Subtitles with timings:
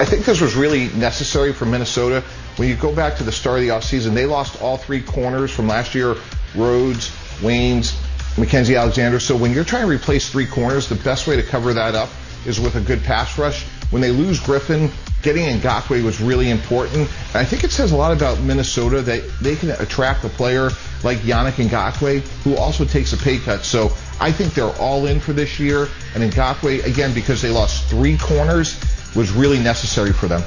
[0.00, 2.22] I think this was really necessary for Minnesota.
[2.54, 5.50] When you go back to the start of the offseason, they lost all three corners
[5.50, 6.14] from last year
[6.54, 7.98] Rhodes, Waynes,
[8.36, 9.18] Mackensie Alexander.
[9.18, 12.10] So when you're trying to replace three corners, the best way to cover that up
[12.46, 13.64] is with a good pass rush.
[13.90, 14.92] When they lose Griffen,
[15.22, 17.08] getting Ngakoue was really important.
[17.08, 20.70] And I think it says a lot about Minnesota that they can attract a player
[21.02, 23.64] like Yannick Ngakoue who also takes a pay cut.
[23.64, 25.88] So I think they're all in for this year.
[26.14, 28.78] And Ngakoue, again, because they lost three corners,
[29.18, 30.40] was really necessary for them.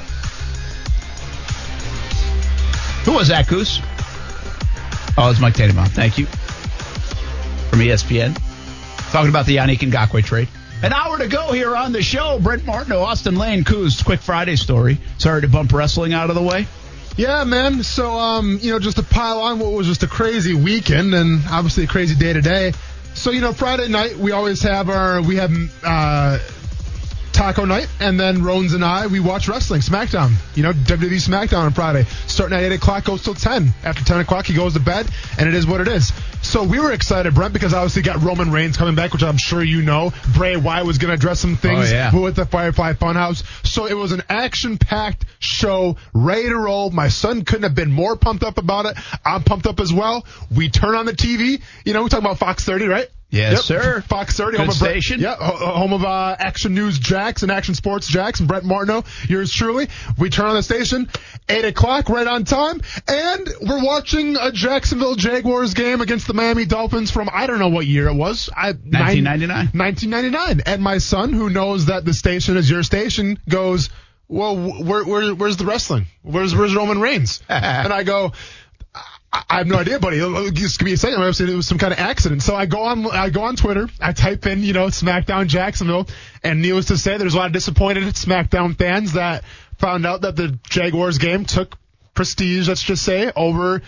[3.04, 3.80] Who was that, Goose?
[5.18, 5.88] Oh, it's Mike Tannenbaum.
[5.88, 6.24] Thank you.
[6.24, 8.34] From ESPN.
[9.12, 10.48] Talking about the Yannick Ngakoue trade.
[10.82, 12.38] An hour to go here on the show.
[12.40, 14.98] Brent Martineau, Austin Lane, Coos, quick Friday story.
[15.18, 16.66] Sorry to bump wrestling out of the way.
[17.18, 17.82] Yeah, man.
[17.82, 21.42] So, um, you know, just to pile on what was just a crazy weekend and
[21.50, 22.72] obviously a crazy day today.
[23.12, 25.52] So, you know, Friday night we always have our we have
[25.84, 26.38] uh,
[27.42, 30.34] taco night, and then Rones and I we watch wrestling SmackDown.
[30.54, 33.74] You know, WWE SmackDown on Friday, starting at eight o'clock, goes till ten.
[33.82, 35.08] After ten o'clock, he goes to bed,
[35.40, 36.12] and it is what it is.
[36.42, 39.60] So we were excited, Brent, because obviously got Roman Reigns coming back, which I'm sure
[39.62, 40.12] you know.
[40.36, 42.14] Bray Wyatt was going to address some things Oh, yeah.
[42.16, 43.42] with the Firefly Funhouse.
[43.66, 46.90] So it was an action-packed show, ready to roll.
[46.90, 48.96] My son couldn't have been more pumped up about it.
[49.24, 50.24] I'm pumped up as well.
[50.54, 51.60] We turn on the TV.
[51.84, 53.08] You know, we talking about Fox 30, right?
[53.32, 53.60] Yes, Yep.
[53.82, 54.00] sir.
[54.02, 55.20] Fox 30, Good home of Brett- station.
[55.20, 59.04] yeah, home of uh, Action News Jax and Action Sports Jax and Brent Martineau.
[59.26, 59.88] Yours truly.
[60.18, 61.08] We turn on the station,
[61.48, 66.66] eight o'clock, right on time, and we're watching a Jacksonville Jaguars game against the Miami
[66.66, 68.50] Dolphins from I don't know what year it was.
[68.54, 69.70] I, 1999.
[69.72, 70.62] 1999.
[70.66, 73.88] And my son, who knows that the station is your station, goes,
[74.28, 76.06] "Well, where, where, where's the wrestling?
[76.22, 78.32] Where's where's Roman Reigns?" and I go.
[79.34, 80.18] I have no idea, buddy.
[80.52, 81.22] Just give me a second.
[81.22, 82.42] I was saying it was some kind of accident.
[82.42, 83.88] So I go on, I go on Twitter.
[84.00, 86.06] I type in, you know, SmackDown Jacksonville,
[86.44, 89.44] and needless to say, there's a lot of disappointed SmackDown fans that
[89.78, 91.78] found out that the Jaguars game took
[92.14, 93.80] prestige, let's just say, over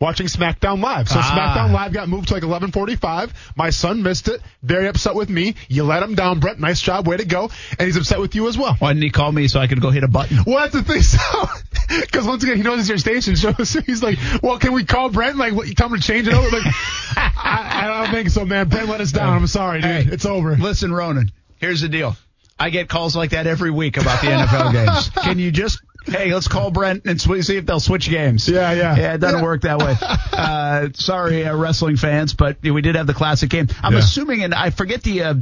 [0.00, 1.08] watching SmackDown Live.
[1.08, 1.32] So Ah.
[1.56, 3.32] SmackDown Live got moved to like 11:45.
[3.56, 4.42] My son missed it.
[4.62, 5.54] Very upset with me.
[5.68, 6.60] You let him down, Brett.
[6.60, 7.50] Nice job, way to go.
[7.78, 8.74] And he's upset with you as well.
[8.78, 10.40] Why didn't he call me so I could go hit a button?
[10.46, 11.00] Well, that's the thing.
[11.10, 11.48] So,
[12.00, 14.84] because once again, he knows it's your station show, so he's like, "Well, can we
[14.84, 15.36] call Brent?
[15.36, 16.66] Like, what, tell him to change it over?" Like,
[17.16, 18.68] I, I don't think so, man.
[18.68, 19.36] Brent let us down.
[19.36, 19.90] I'm sorry, dude.
[19.90, 20.12] Hey.
[20.12, 20.56] it's over.
[20.56, 22.16] Listen, Ronan, here's the deal.
[22.58, 25.08] I get calls like that every week about the NFL games.
[25.24, 28.48] Can you just, hey, let's call Brent and sw- see if they'll switch games.
[28.48, 28.96] Yeah, yeah.
[28.96, 29.44] Yeah, it doesn't Yeah.
[29.44, 29.96] work that way.
[30.40, 33.68] Uh, sorry, uh, wrestling fans, but we did have the classic game.
[33.82, 33.98] I'm Yeah.
[33.98, 35.34] assuming, and I forget the uh,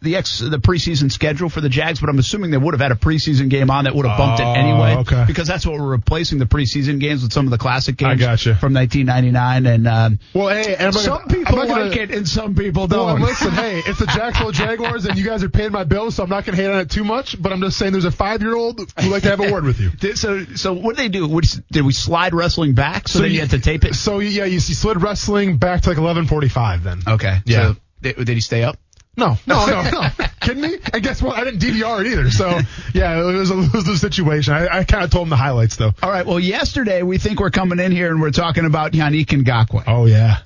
[0.00, 2.90] the ex the preseason schedule for the Jags, but I'm assuming they would have had
[2.90, 4.96] a preseason game on that would have bumped Oh, it anyway.
[5.00, 5.24] okay.
[5.26, 8.20] Because that's what we're replacing the preseason games with some of the classic I games
[8.20, 8.54] gotcha.
[8.56, 9.66] from 1999.
[9.66, 13.20] And um, Well, hey, I'm some people gonna- like it and some people don't.
[13.20, 16.24] Well, listen, hey, it's the Jacksonville Jaguars, and you guys are paying my bills, so
[16.24, 17.40] I'm not going to hate on it too much.
[17.40, 19.64] But I'm just saying, there's a five year old who'd like to have a word
[19.64, 19.90] with you.
[20.14, 21.40] So, so what did they do?
[21.70, 23.94] Did we slide wrestling back so, then you had to tape it?
[23.94, 27.02] So yeah, you, you slid wrestling back to like 11:45 then.
[27.06, 27.38] Okay.
[27.46, 27.74] Yeah.
[27.74, 28.78] So, did, he stay up?
[29.16, 30.08] No, no, no, no.
[30.40, 30.78] Kidding me?
[30.92, 31.36] And guess what?
[31.36, 32.30] I didn't DVR it either.
[32.30, 32.48] So
[32.94, 34.54] yeah, it was a lose-lose situation.
[34.54, 35.92] I, I kind of told him the highlights though.
[36.02, 36.26] All right.
[36.26, 39.84] Well, yesterday we think we're coming in here and we're talking about Yannick Ngakoue.
[39.86, 40.38] Oh yeah.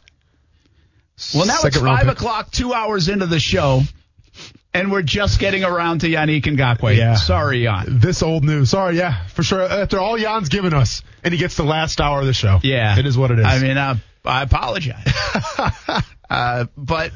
[1.35, 2.13] well, now it's Second five pick.
[2.13, 3.83] o'clock, two hours into the show,
[4.77, 6.97] and we're just getting around to Yannick Ngakoue.
[6.97, 7.15] Yeah.
[7.15, 7.99] Sorry, Jan.
[7.99, 8.71] This old news.
[8.71, 9.63] Sorry, yeah, for sure.
[9.63, 12.61] After all Jan's given us, and he gets the last hour of the show.
[12.63, 12.99] Yeah.
[12.99, 13.47] it is what it is.
[13.47, 15.07] I mean, uh, I apologize.
[16.31, 17.13] uh, but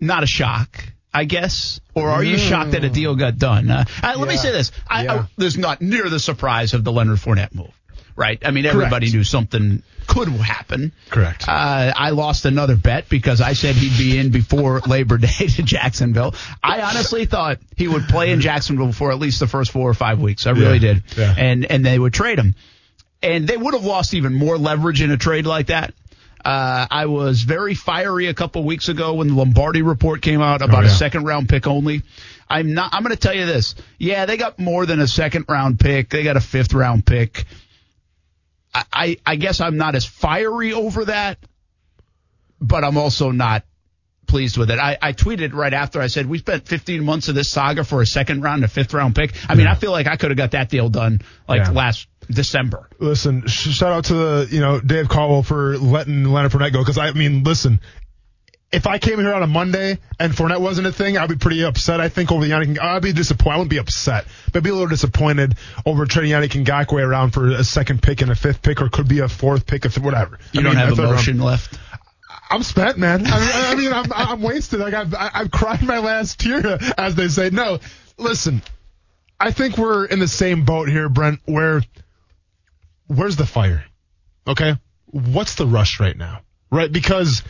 [0.00, 0.84] not a shock.
[1.14, 3.70] I guess, or are you shocked that a deal got done?
[3.70, 5.14] Uh, uh, let me say this: I, Yeah.
[5.14, 7.70] I, there's not near the surprise of the Leonard Fournette move,
[8.16, 8.38] right?
[8.44, 9.14] I mean, everybody Correct.
[9.14, 10.92] knew something could happen.
[11.10, 11.44] Correct.
[11.48, 15.62] Uh, I lost another bet because I said he'd be in before Labor Day to
[15.62, 16.34] Jacksonville.
[16.62, 19.94] I honestly thought he would play in Jacksonville for at least the first four or
[19.94, 20.46] five weeks.
[20.46, 20.94] I really Yeah.
[20.94, 21.34] did, Yeah.
[21.36, 22.54] and and they would trade him,
[23.22, 25.94] and they would have lost even more leverage in a trade like that.
[26.44, 30.60] Uh, I was very fiery a couple weeks ago when the Lombardi report came out
[30.60, 30.92] about Oh, yeah.
[30.92, 32.02] a second round pick only.
[32.50, 32.90] I'm not.
[32.92, 33.76] I'm going to tell you this.
[33.96, 36.10] Yeah, they got more than a second round pick.
[36.10, 37.44] They got a fifth round pick.
[38.74, 41.38] I, I, I guess I'm not as fiery over that,
[42.60, 43.64] but I'm also not
[44.26, 44.78] pleased with it.
[44.78, 48.00] I, I tweeted right after I said we spent 15 months of this saga for
[48.00, 49.34] a second round, a fifth round pick.
[49.50, 51.70] I mean, I feel like I could have got that deal done like Yeah.
[51.72, 52.88] last December.
[52.98, 56.96] Listen, shout out to the you know Dave Caldwell for letting Leonard Fournette go because
[56.98, 57.80] I mean, listen,
[58.72, 61.62] if I came here on a Monday and Fournette wasn't a thing, I'd be pretty
[61.64, 62.00] upset.
[62.00, 63.54] I think over the Yannick, I'd be disappointed.
[63.54, 65.54] I wouldn't be upset, but I'd be a little disappointed
[65.84, 69.08] over trading Yannick Ngakoue around for a second pick and a fifth pick, or could
[69.08, 70.38] be a fourth pick, if whatever.
[70.52, 71.78] You I don't mean, have a third round- emotion left.
[72.50, 73.26] I'm spent, man.
[73.26, 74.80] I mean, I mean I'm, I'm wasted.
[74.80, 77.48] Like I've, I've cried my last tear, as they say.
[77.50, 77.78] No,
[78.18, 78.62] listen,
[79.40, 81.40] I think we're in the same boat here, Brent.
[81.46, 81.82] Where,
[83.06, 83.84] where's the fire?
[84.46, 84.76] Okay,
[85.06, 86.40] what's the rush right now?
[86.70, 87.42] Right, because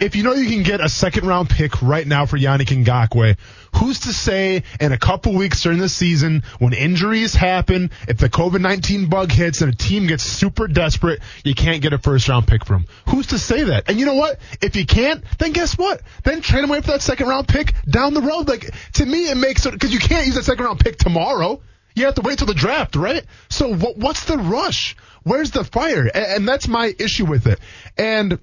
[0.00, 3.36] if you know you can get a second round pick right now for Yannick Ngakoue,
[3.76, 8.28] who's to say in a couple weeks during the season when injuries happen, if the
[8.28, 12.28] COVID 19 bug hits and a team gets super desperate, you can't get a first
[12.28, 12.86] round pick from?
[13.08, 13.88] Who's to say that?
[13.88, 14.40] And you know what?
[14.60, 16.02] If you can't, then guess what?
[16.24, 18.48] Then trade him away for that second round pick down the road.
[18.48, 21.60] Like, to me, it makes it, because you can't use that second round pick tomorrow.
[21.94, 23.24] You have to wait till the draft, right?
[23.48, 24.96] So what, what's the rush?
[25.22, 26.10] Where's the fire?
[26.12, 27.60] And, and that's my issue with it.
[27.96, 28.40] And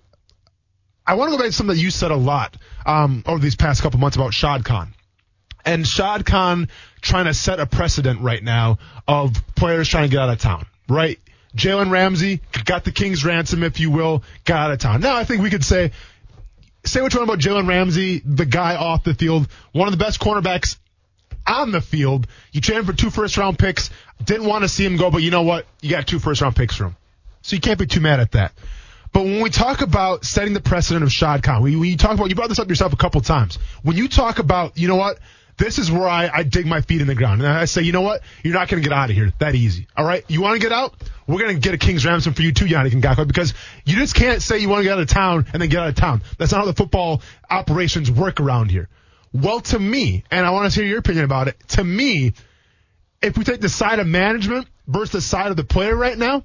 [1.11, 2.55] I want to go back to something that you said a lot
[2.85, 4.93] um, over these past couple months about Shad Khan.
[5.65, 6.69] And Shad Khan
[7.01, 8.77] trying to set a precedent right now
[9.09, 11.19] of players trying to get out of town, right?
[11.53, 15.01] Jalen Ramsey got the King's ransom, if you will, got out of town.
[15.01, 15.91] Now I think we could say,
[16.85, 20.01] say what you want about Jalen Ramsey, the guy off the field, one of the
[20.01, 20.77] best cornerbacks
[21.45, 22.25] on the field.
[22.53, 23.89] You traded for two first round picks.
[24.23, 25.65] Didn't want to see him go, but you know what?
[25.81, 26.95] You got two first round picks for him.
[27.41, 28.53] So you can't be too mad at that.
[29.13, 32.29] But when we talk about setting the precedent of Shad Khan, when you talk about,
[32.29, 33.57] you brought this up yourself a couple times.
[33.83, 35.19] When you talk about, you know what?
[35.57, 37.41] This is where I, I dig my feet in the ground.
[37.41, 38.21] And I say, you know what?
[38.41, 39.87] You're not going to get out of here that easy.
[39.95, 40.23] All right?
[40.27, 40.95] You want to get out?
[41.27, 43.53] We're going to get a King's ransom for you too, Yannick Ngakoue, because
[43.85, 45.89] you just can't say you want to get out of town and then get out
[45.89, 46.23] of town.
[46.37, 48.89] That's not how the football operations work around here.
[49.33, 52.33] Well, to me, and I want to hear your opinion about it, to me,
[53.21, 56.43] if we take the side of management versus the side of the player right now,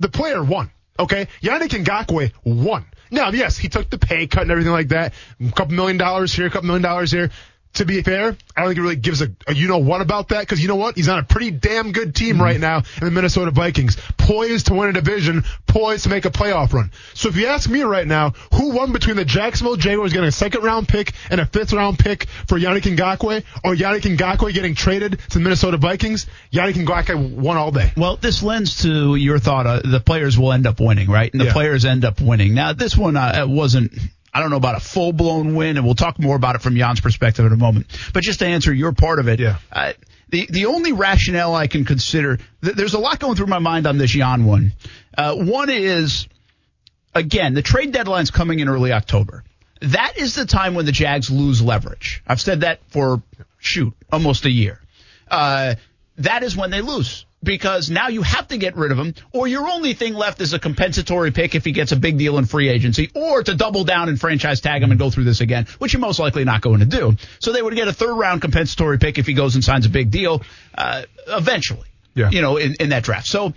[0.00, 0.70] the player won.
[1.00, 2.84] Okay, Yannick Ngakoue won.
[3.10, 5.14] Now, yes, he took the pay cut and everything like that.
[5.44, 7.30] A couple million dollars here, a couple million dollars here.
[7.74, 10.30] To be fair, I don't think it really gives a, a you know what about
[10.30, 10.96] that because you know what?
[10.96, 14.74] He's on a pretty damn good team right now in the Minnesota Vikings, poised to
[14.74, 16.90] win a division, poised to make a playoff run.
[17.14, 20.32] So if you ask me right now, who won between the Jacksonville Jaguars getting a
[20.32, 24.74] second round pick and a fifth round pick for Yannick Ngakoue, or Yannick Ngakoue getting
[24.74, 26.26] traded to the Minnesota Vikings?
[26.52, 27.92] Yannick Ngakoue won all day.
[27.96, 29.68] Well, this lends to your thought.
[29.68, 31.32] Uh, the players will end up winning, right?
[31.32, 31.52] And the Yeah.
[31.52, 32.52] players end up winning.
[32.54, 33.92] Now, this one uh, wasn't.
[34.32, 36.76] I don't know about a full blown win, and we'll talk more about it from
[36.76, 37.86] Jan's perspective in a moment.
[38.14, 39.56] But just to answer your part of it, Yeah.
[39.72, 39.92] uh,
[40.28, 43.86] the the only rationale I can consider, th- there's a lot going through my mind
[43.88, 44.72] on this Jan one.
[45.18, 46.28] Uh, one is,
[47.14, 49.42] again, the trade deadline's coming in early October.
[49.82, 52.22] That is the time when the Jags lose leverage.
[52.26, 53.22] I've said that for
[53.58, 54.80] shoot almost a year.
[55.28, 55.74] Uh,
[56.20, 59.48] that is when they lose because now you have to get rid of him, or
[59.48, 62.44] your only thing left is a compensatory pick if he gets a big deal in
[62.44, 65.66] free agency, or to double down and franchise tag him and go through this again,
[65.78, 67.16] which you're most likely not going to do.
[67.38, 69.90] So they would get a third round compensatory pick if he goes and signs a
[69.90, 70.42] big deal
[70.76, 71.88] uh, eventually.
[72.14, 72.30] Yeah.
[72.30, 73.26] You know, in, in that draft.
[73.26, 73.54] So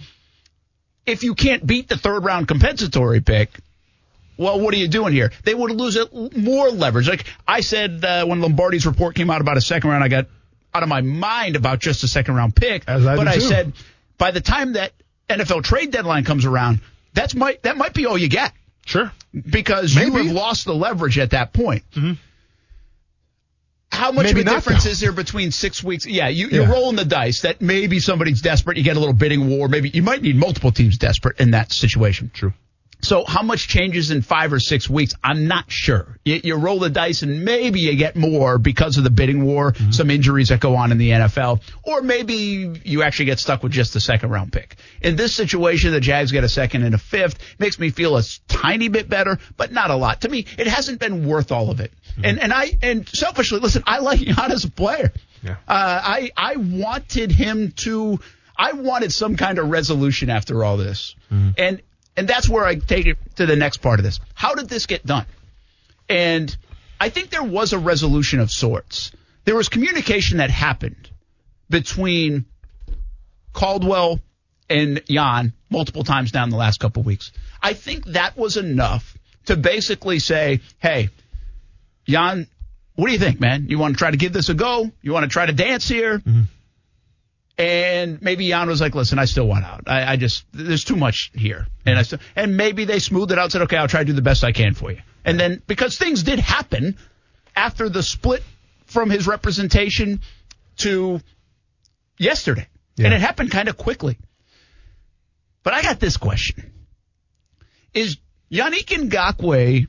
[1.06, 3.50] if you can't beat the third round compensatory pick,
[4.38, 5.31] well, what are you doing here?
[5.44, 7.07] They would lose it more leverage.
[7.07, 10.27] Like I said uh, when Lombardi's report came out about a second round, I got
[10.73, 12.83] out of my mind about just a second round pick.
[12.87, 13.41] I but I too.
[13.41, 13.73] said
[14.17, 14.91] by the time that
[15.29, 16.79] NFL trade deadline comes around,
[17.13, 18.53] that's might that might be all you get
[18.86, 19.12] Sure.
[19.50, 21.83] because you have lost the leverage at that point.
[21.95, 22.13] Mm-hmm.
[23.91, 24.89] How much Maybe of a not, difference though.
[24.89, 26.07] is there between six weeks?
[26.07, 26.71] Yeah, you, you're Yeah.
[26.71, 28.77] rolling the dice that maybe somebody's desperate.
[28.77, 29.67] You get a little bidding war.
[29.67, 32.31] Maybe you might need multiple teams desperate in that situation.
[32.33, 32.53] True.
[33.03, 35.13] So how much changes in five or six weeks?
[35.24, 36.17] I'm not sure.
[36.24, 39.74] You, you roll the dice and maybe you get more because of the bidding war,
[39.74, 39.91] mm-hmm.
[39.91, 43.74] some injuries that go on in the NFL, or maybe you actually get stuck with
[43.74, 44.77] just the second round pick.
[45.01, 47.39] In this situation, the Jags get a second and a fifth.
[47.60, 50.22] Makes me feel a tiny bit better, but not a lot.
[50.22, 51.91] To me, it hasn't been worth all of it.
[52.12, 52.25] Mm-hmm.
[52.25, 55.12] And and I and selfishly, listen, I like Jan as a player.
[55.41, 55.57] Yeah.
[55.67, 58.19] Uh, I I wanted him to.
[58.55, 61.50] I wanted some kind of resolution after all this, mm-hmm.
[61.57, 61.81] and
[62.15, 64.20] and that's where I take it to the next part of this.
[64.34, 65.25] How did this get done?
[66.10, 66.55] And
[67.00, 69.12] I think there was a resolution of sorts.
[69.46, 71.10] There was communication that happened
[71.70, 72.46] between
[73.51, 74.20] Caldwell
[74.70, 77.32] and Jan multiple times down the last couple weeks.
[77.62, 81.10] I think that was enough to basically say, hey,
[82.08, 82.48] Jan,
[82.96, 83.67] what do you think, man?
[83.70, 84.91] You want to try to give this a go?
[85.01, 86.20] You want to try to dance here?
[86.20, 86.41] Mm-hmm.
[87.57, 89.83] And maybe Jan was like, listen, I still want out.
[89.86, 91.67] I, I just, there's too much here.
[91.86, 94.05] And I still, and maybe they smoothed it out and said, okay, I'll try to
[94.05, 95.01] do the best I can for you.
[95.24, 96.98] And then, because things did happen,
[97.55, 98.43] after the split
[98.86, 100.22] from his representation
[100.77, 101.22] to
[102.17, 102.67] yesterday.
[102.95, 103.05] Yeah.
[103.05, 104.17] And it happened kind of quickly.
[105.63, 106.72] But I got this question.
[107.93, 108.17] Is
[108.51, 109.88] Yannick Ngakoue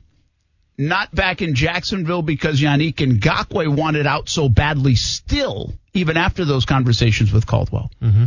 [0.77, 6.65] not back in Jacksonville because Yannick Ngakoue wanted out so badly still, even after those
[6.65, 7.91] conversations with Caldwell?
[8.01, 8.25] Mm-hmm.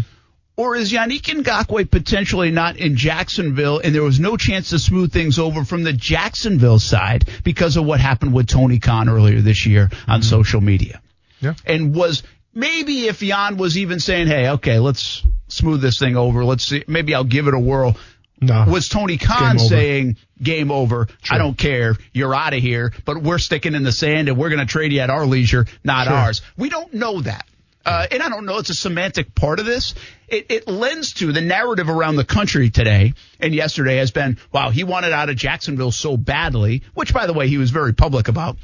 [0.56, 5.12] Or is Yannick Ngakoue potentially not in Jacksonville and there was no chance to smooth
[5.12, 9.66] things over from the Jacksonville side because of what happened with Tony Khan earlier this
[9.66, 10.22] year on mm-hmm.
[10.22, 11.00] social media?
[11.40, 11.54] Yeah.
[11.64, 12.24] And was
[12.54, 16.44] maybe if Jan was even saying, hey, okay, let's smooth this thing over.
[16.44, 17.96] Let's see, maybe I'll give it a whirl.
[18.40, 18.64] No.
[18.68, 23.22] Was Tony Khan Game saying, game over, I don't care, you're out of here, but
[23.22, 26.06] we're sticking in the sand and we're going to trade you at our leisure, not
[26.06, 26.16] Sure.
[26.16, 26.42] ours.
[26.56, 27.46] We don't know that.
[27.84, 29.94] Uh, and I don't know, it's a semantic part of this.
[30.28, 34.68] It, it lends to the narrative around the country today and yesterday has been, wow,
[34.70, 38.28] he wanted out of Jacksonville so badly, which by the way, he was very public
[38.28, 38.58] about,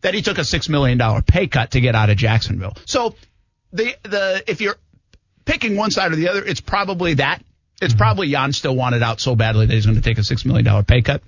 [0.00, 2.74] that he took a $6 million pay cut to get out of Jacksonville.
[2.84, 3.14] So
[3.72, 4.76] the, the, if you're
[5.44, 7.42] picking one side or the other, it's probably that.
[7.80, 7.98] It's mm-hmm.
[7.98, 10.84] probably Jan still wanted out so badly that he's going to take a $6 million
[10.84, 11.22] pay cut.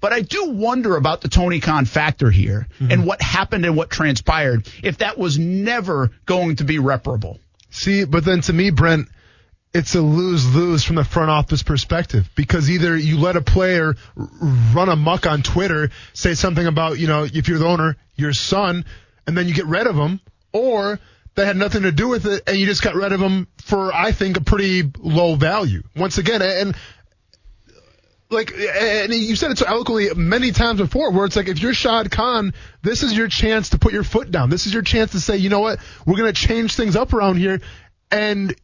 [0.00, 2.90] But I do wonder about the Tony Khan factor here mm-hmm.
[2.90, 7.38] and what happened and what transpired if that was never going to be reparable.
[7.70, 9.08] See, but then to me, Brent,
[9.72, 13.94] it's a lose lose from the front office perspective because either you let a player
[14.16, 18.84] run amok on Twitter, say something about, you know, if you're the owner, your son,
[19.26, 20.20] and then you get rid of him,
[20.52, 20.98] or
[21.34, 23.94] that had nothing to do with it and you just got rid of him for,
[23.94, 25.82] I think, a pretty low value.
[25.96, 26.76] Once again, and
[28.30, 31.74] like, and you said it so eloquently many times before, where it's like, if you're
[31.74, 34.50] Shad Khan, this is your chance to put your foot down.
[34.50, 37.12] This is your chance to say, you know what, we're going to change things up
[37.12, 37.60] around here,
[38.10, 38.54] and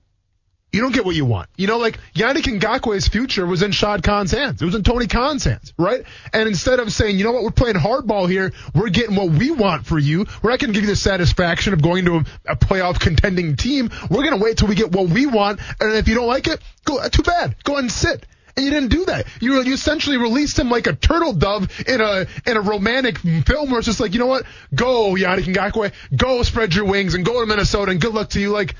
[0.76, 1.48] you don't get what you want.
[1.56, 4.60] You know, like Yannick Ngakoue's future was in Shad Khan's hands.
[4.60, 6.04] It was in Tony Khan's hands, right?
[6.32, 9.50] And instead of saying, you know what, we're playing hardball here, we're getting what we
[9.50, 10.26] want for you.
[10.42, 13.56] We're not going to give you the satisfaction of going to a, a playoff contending
[13.56, 13.90] team.
[14.10, 16.46] We're going to wait till we get what we want, and if you don't like
[16.46, 16.98] it, go.
[16.98, 17.56] Uh, too bad.
[17.64, 18.26] Go and sit.
[18.56, 19.26] And you didn't do that.
[19.40, 23.70] You, you essentially released him like a turtle dove in a in a romantic film
[23.70, 24.44] where it's just like, you know what?
[24.74, 25.92] Go, Yannick Ngakoue.
[26.16, 28.50] Go spread your wings and go to Minnesota and good luck to you.
[28.50, 28.74] Like,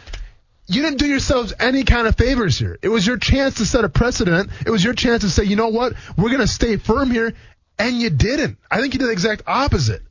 [0.67, 2.79] you didn't do yourselves any kind of favors here.
[2.83, 4.51] It was your chance to set a precedent.
[4.65, 5.95] It was your chance to say, you know what?
[6.17, 7.35] We're going to stay firm here.
[7.79, 8.59] And you didn't.
[8.71, 10.03] I think you did the exact opposite.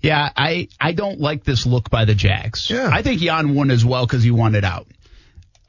[0.00, 2.68] Yeah, I, I don't like this look by the Jags.
[2.68, 2.90] Yeah.
[2.92, 4.88] I think Jan won as well because he wanted out.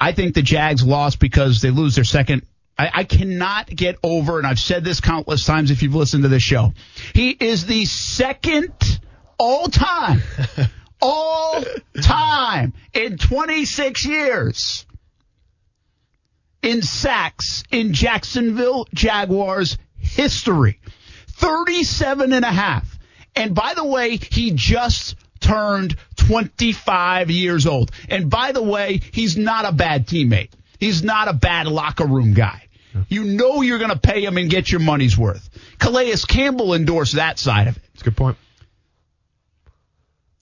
[0.02, 2.46] I think the Jags lost because they lose their second.
[2.78, 6.30] I, I cannot get over, and I've said this countless times if you've listened to
[6.30, 6.74] this show.
[7.14, 8.74] He is the second
[9.38, 10.24] all time,
[11.04, 11.64] all
[12.02, 14.86] time in 26 years
[16.62, 20.80] in sacks in Jacksonville Jaguars history.
[21.28, 22.98] 37 and a half.
[23.36, 27.92] And by the way, he just turned 25 years old.
[28.08, 30.52] And by the way, he's not a bad teammate.
[30.80, 32.64] He's not a bad locker room guy.
[33.10, 35.50] You know you're going to pay him and get your money's worth.
[35.80, 37.84] Calais Campbell endorsed that side of it.
[37.94, 38.38] That's a good point.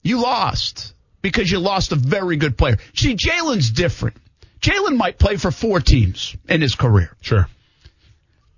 [0.02, 2.78] You lost because you lost a very good player.
[2.94, 4.16] See, Jalen's different.
[4.60, 7.16] Jalen might play for four teams in his career.
[7.20, 7.48] Sure.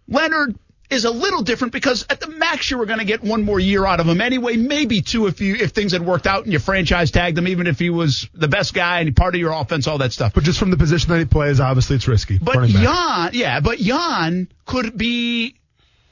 [0.09, 0.57] Leonard
[0.91, 3.59] is a little different because at the max you were going to get one more
[3.59, 6.53] year out of him anyway, maybe two if you if things had worked out and
[6.53, 9.53] you franchise tagged him, even if he was the best guy and part of your
[9.53, 10.35] offense, all that stuff.
[10.35, 12.39] But just from the position that he plays, obviously it's risky.
[12.39, 12.69] But.
[12.69, 15.57] Jan, yeah, but Jan could be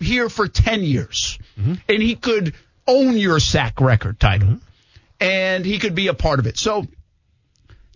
[0.01, 1.75] here for 10 years Mm-hmm.
[1.87, 2.55] and he could
[2.89, 4.59] own your sack record title
[5.23, 6.59] and he could be a part of it.
[6.59, 6.85] So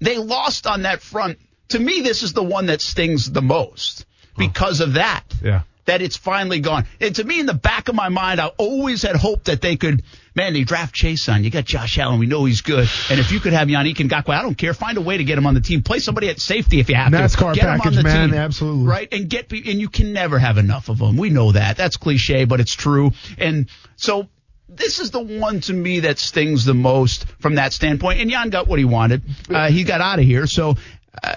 [0.01, 1.39] they lost on that front.
[1.71, 4.07] To me, this is the one that stings the most
[4.39, 5.25] because of that.
[5.43, 5.63] Yeah.
[5.87, 6.85] That it's finally gone.
[7.01, 9.77] And to me, in the back of my mind, I always had hoped that they
[9.77, 10.03] could,
[10.35, 11.45] man, they draft Chaisson.
[11.45, 12.19] You got Josh Allen.
[12.19, 12.89] We know he's good.
[13.09, 14.75] And if you could have Yannick Ngakoue, I don't care.
[14.75, 15.85] Find a way to get him on the team.
[15.85, 17.61] Play somebody at safety if you have NASCAR to.
[17.61, 18.31] Get him on package, the man.
[18.31, 18.39] team.
[18.39, 18.85] Absolutely.
[18.85, 19.09] Right?
[19.13, 21.17] And get, and you can never have enough of them.
[21.17, 21.77] We know that.
[21.77, 23.13] That's cliche, but it's true.
[23.39, 24.27] And so
[24.69, 28.21] this is the one to me that stings the most from that standpoint.
[28.21, 29.23] And Jan got what he wanted.
[29.49, 30.47] Uh, he got out of here.
[30.47, 30.77] So
[31.23, 31.37] uh,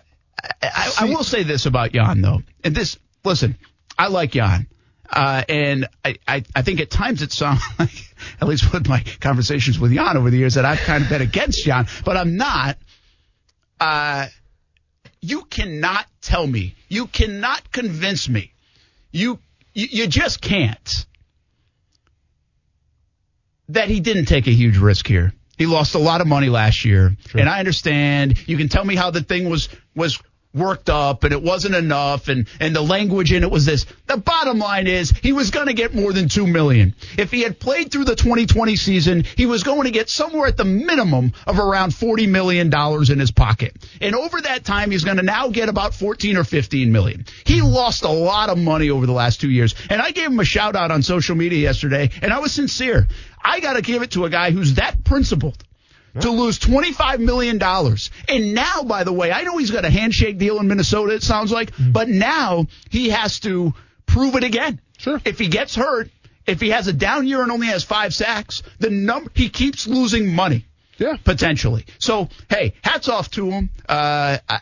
[0.62, 2.42] I, I will say this about Jan, though.
[2.64, 3.58] And this, listen,
[3.98, 4.68] I like Jan.
[5.10, 9.04] Uh, and I, I, I think at times it sounds like, at least with my
[9.20, 12.38] conversations with Jan over the years, that I've kind of been against Jan, but I'm
[12.38, 12.78] not.
[13.80, 14.28] Uh,
[15.22, 18.54] you cannot tell me, you cannot convince me,
[19.12, 19.40] you,
[19.74, 21.06] you, you just can't
[23.70, 25.34] that he didn't take a huge risk here.
[25.58, 28.48] He lost a lot of money last year, and I understand.
[28.48, 30.20] You can tell me how the thing was was
[30.54, 33.86] worked up and it wasn't enough and, and the language in it was this.
[34.08, 36.96] The bottom line is he was going to get more than two million.
[37.18, 40.58] If he had played through the 2020 season, he was going to get somewhere at
[40.58, 43.76] the minimum of around 40 million dollars in his pocket.
[44.02, 47.26] And over that time, he's going to now get about 14 or 15 million.
[47.46, 49.76] He lost a lot of money over the last two years.
[49.90, 53.08] And I gave him a shout out on social media yesterday and I was sincere.
[53.42, 55.64] I got to give it to a guy who's that principled
[56.22, 57.62] to lose $25 million.
[58.28, 61.24] And now, by the way, I know he's got a handshake deal in Minnesota, it
[61.24, 63.74] sounds like, but now he has to
[64.06, 64.82] prove it again.
[64.98, 65.22] Sure.
[65.24, 66.10] If he gets hurt,
[66.46, 69.88] if he has a down year and only has five sacks, the number he keeps
[69.88, 70.66] losing money.
[70.98, 71.16] Yeah.
[71.24, 71.86] Potentially.
[72.00, 73.70] So, hey, hats off to him.
[73.88, 74.60] Uh, I,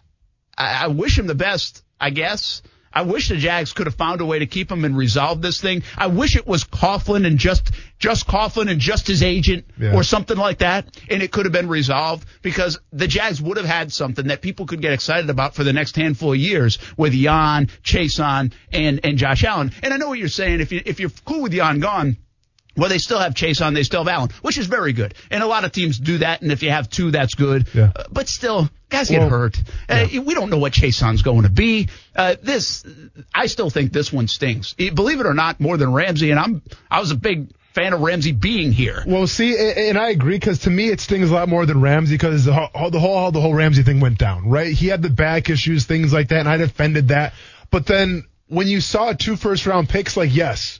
[0.57, 2.61] I wish him the best, I guess.
[2.97, 5.61] I wish the Jags could have found a way to keep him and resolve this
[5.61, 5.83] thing.
[5.95, 9.93] I wish it was Coughlin and just just Coughlin and just his agent Yeah.
[9.93, 13.67] or something like that, and it could have been resolved because the Jags would have
[13.67, 17.13] had something that people could get excited about for the next handful of years with
[17.13, 19.71] Jan, Chaisson, and and Josh Allen.
[19.83, 20.59] And I know what you're saying.
[20.61, 22.17] If you if you're cool with Jan gone.
[22.77, 25.15] Well, they still have Chaisson, they still have Allen, which is very good.
[25.31, 27.67] And a lot of teams do that, and if you have two, that's good.
[27.73, 27.91] Yeah.
[27.95, 29.61] Uh, but still, guys get Well, hurt.
[29.89, 31.89] Uh, we don't know what Chaisson's going to be.
[32.15, 32.85] Uh, this,
[33.33, 34.73] I still think this one stings.
[34.73, 38.01] Believe it or not, more than Ramsey, and I'm, I was a big fan of
[38.01, 39.03] Ramsey being here.
[39.05, 42.15] Well, see, and I agree because to me it stings a lot more than Ramsey
[42.15, 44.73] because the whole, the whole how the whole Ramsey thing went down, right?
[44.73, 47.33] He had the back issues, things like that, and I defended that.
[47.69, 50.79] But then when you saw two first round picks, like yes,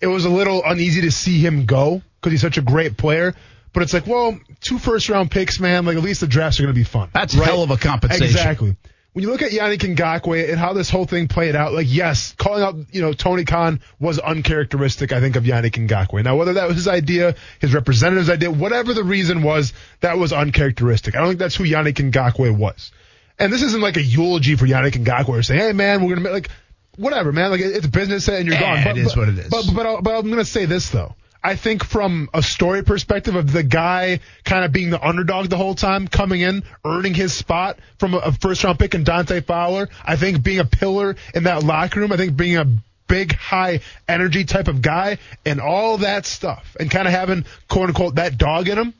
[0.00, 3.34] it was a little uneasy to see him go because he's such a great player.
[3.72, 5.84] But it's like, well, two first round picks, man.
[5.84, 7.10] Like at least the drafts are going to be fun.
[7.12, 8.26] That's a hell of a compensation.
[8.26, 8.76] Exactly.
[9.12, 12.34] When you look at Yannick Ngakoue and how this whole thing played out, like yes,
[12.38, 16.22] calling out you know Tony Khan was uncharacteristic, I think, of Yannick Ngakoue.
[16.22, 20.32] Now whether that was his idea, his representative's idea, whatever the reason was, that was
[20.32, 21.16] uncharacteristic.
[21.16, 22.92] I don't think that's who Yannick Ngakoue was.
[23.38, 26.20] And this isn't like a eulogy for Yannick Ngakoue or saying, hey man, we're gonna
[26.20, 26.50] make like
[26.98, 27.50] whatever, man.
[27.50, 28.96] Like it's business and you're Eh, gone.
[28.96, 29.48] it is what it is.
[29.48, 31.14] But but, I'll- but I'm gonna say this though.
[31.42, 35.56] I think from a story perspective of the guy kind of being the underdog the
[35.56, 39.88] whole time, coming in, earning his spot from a, first round pick in Dante Fowler.
[40.04, 42.12] I think being a pillar in that locker room.
[42.12, 42.66] I think being a
[43.06, 47.88] big, high energy type of guy and all that stuff and kind of having quote
[47.88, 48.92] unquote that dog in him.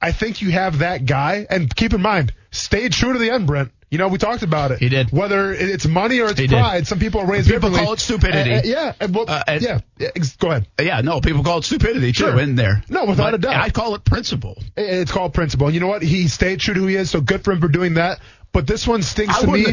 [0.00, 3.46] I think you have that guy and keep in mind, stay true to the end,
[3.46, 3.72] Brent.
[3.92, 4.78] You know, we talked about it.
[4.78, 5.10] He did.
[5.12, 6.56] Whether it's money or it's He did.
[6.58, 8.54] pride, some people are raised People call it stupidity.
[8.54, 8.62] Uh, uh,
[8.98, 9.06] yeah.
[9.08, 9.80] well, Uh, yeah.
[9.98, 10.66] yeah, Go ahead.
[10.80, 12.40] Yeah, no, people call it stupidity too Sure.
[12.40, 12.82] in there.
[12.88, 13.56] No, without But a doubt.
[13.62, 14.56] I call it principle.
[14.78, 15.66] It's called principle.
[15.66, 16.00] And you know what?
[16.00, 18.18] He stayed true to who he is, so good for him for doing that.
[18.50, 19.66] But this one stinks I to me.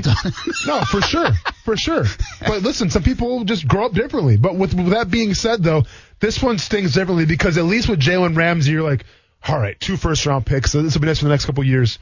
[0.68, 1.32] no, for sure,
[1.64, 2.04] for sure.
[2.46, 4.36] But listen, some people just grow up differently.
[4.36, 5.84] But with, with that being said, though,
[6.20, 9.06] this one stings differently because at least with Jalen Ramsey, you're like,
[9.48, 10.72] all right, two first round picks.
[10.74, 12.00] So this will be nice for the next couple of years.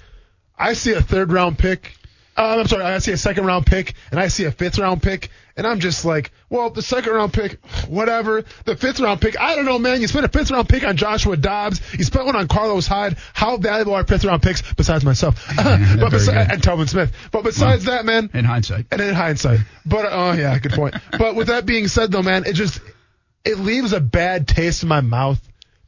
[0.58, 1.94] I see a third round pick.
[2.38, 5.02] Uh, I'm sorry, I see a second round pick and I see a fifth round
[5.02, 7.54] pick, and I'm just like, well, the second round pick,
[7.88, 8.44] whatever.
[8.66, 10.02] The fifth round pick, I don't know, man.
[10.02, 11.82] You spent a fifth round pick on Joshua Dobbs.
[11.98, 13.18] You spent one on Carlos Hyde.
[13.34, 15.44] How valuable are fifth round picks besides myself?
[15.56, 17.12] but besi- and Telvin Smith.
[17.32, 18.86] But besides that, man, In hindsight.
[18.92, 19.62] and in hindsight.
[19.86, 20.96] But oh yeah, good point.
[21.18, 22.80] but with that being said, though, man, it just
[23.44, 25.42] it leaves a bad taste in my mouth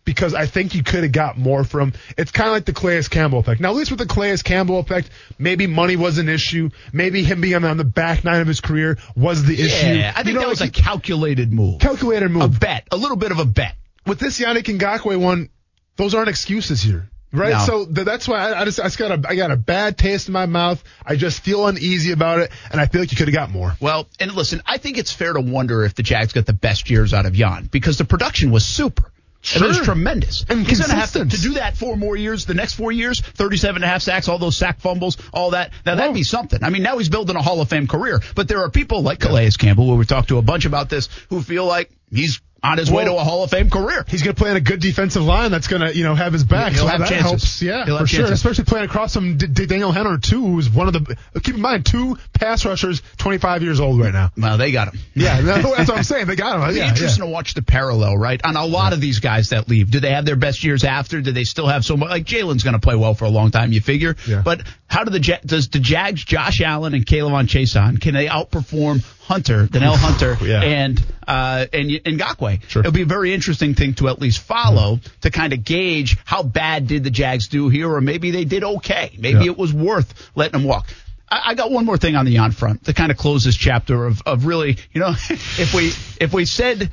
[0.10, 1.94] because I think you could have got more from.
[2.18, 3.62] It's kind of like the Calais Campbell effect.
[3.62, 6.72] Now, at least with the Calais Campbell effect, maybe money was an issue.
[6.92, 9.86] Maybe him being on the back nine of his career was the issue.
[10.00, 11.80] Yeah, I think You know, that was a calculated move.
[11.80, 12.42] calculated move.
[12.42, 13.76] a bet, a little bit of a bet.
[14.08, 15.50] With this Yannick Ngakoue one,
[15.96, 17.08] those aren't excuses here.
[17.32, 17.60] Right, No.
[17.60, 20.00] so th- that's why I, I just I just got a I got a bad
[20.00, 20.84] taste in my mouth.
[21.06, 23.76] I just feel uneasy about it, and I feel like you could have got more.
[23.80, 26.90] Well, and listen, I think it's fair to wonder if the Jags got the best
[26.90, 29.12] years out of Jan because the production was super.
[29.56, 29.86] It was Sure.
[29.86, 30.46] tremendous.
[30.50, 33.20] And He's going to have to, do that four more years, the next four years,
[33.22, 35.72] 37 and a half sacks, all those sack fumbles, all that.
[35.86, 36.64] Now, that'd be something.
[36.64, 39.20] I mean, now he's building a Hall of Fame career, but there are people like
[39.20, 42.78] Calais Campbell, who we talked to a bunch about this, who feel like he's on
[42.78, 44.06] his way to a Hall of Fame career.
[44.08, 46.34] He's going to play on a good defensive line that's going to, you know, have
[46.34, 46.74] his back.
[46.74, 47.30] He'll so have that chances.
[47.30, 47.62] helps.
[47.62, 48.20] Yeah, He'll for sure.
[48.28, 48.40] chances.
[48.40, 51.18] Especially playing across from D- D- Danielle Hunter too, who's one of the.
[51.42, 54.32] Keep in mind, two pass rushers, 25 years old right now.
[54.38, 55.00] Well, they got him.
[55.16, 56.28] Yeah, that's what I'm saying.
[56.28, 56.70] They got him.
[56.74, 57.30] Be Yeah, interesting yeah.
[57.30, 58.40] to watch the parallel, right?
[58.44, 61.22] On a lot of these guys that leave, do they have their best years after?
[61.22, 62.10] Do they still have so much?
[62.10, 64.16] Like Jalen's going to play well for a long time, you figure.
[64.28, 64.42] Yeah.
[64.44, 69.04] But how do the does the Jags, Josh Allen and K'Lavon Chaisson, can they outperform
[69.30, 70.62] Hunter, Danielle Hunter, Yeah.
[70.62, 72.68] and uh, and Ngakoue?
[72.68, 72.82] Sure.
[72.82, 76.42] It'll be a very interesting thing to at least follow to kind of gauge how
[76.44, 79.12] bad did the Jags do here, or maybe they did okay.
[79.20, 79.52] Maybe Yeah.
[79.52, 80.88] it was worth letting them walk.
[81.32, 83.56] I, I got one more thing on the on front to kind of close this
[83.56, 86.90] chapter of, of really, you know, if we if we said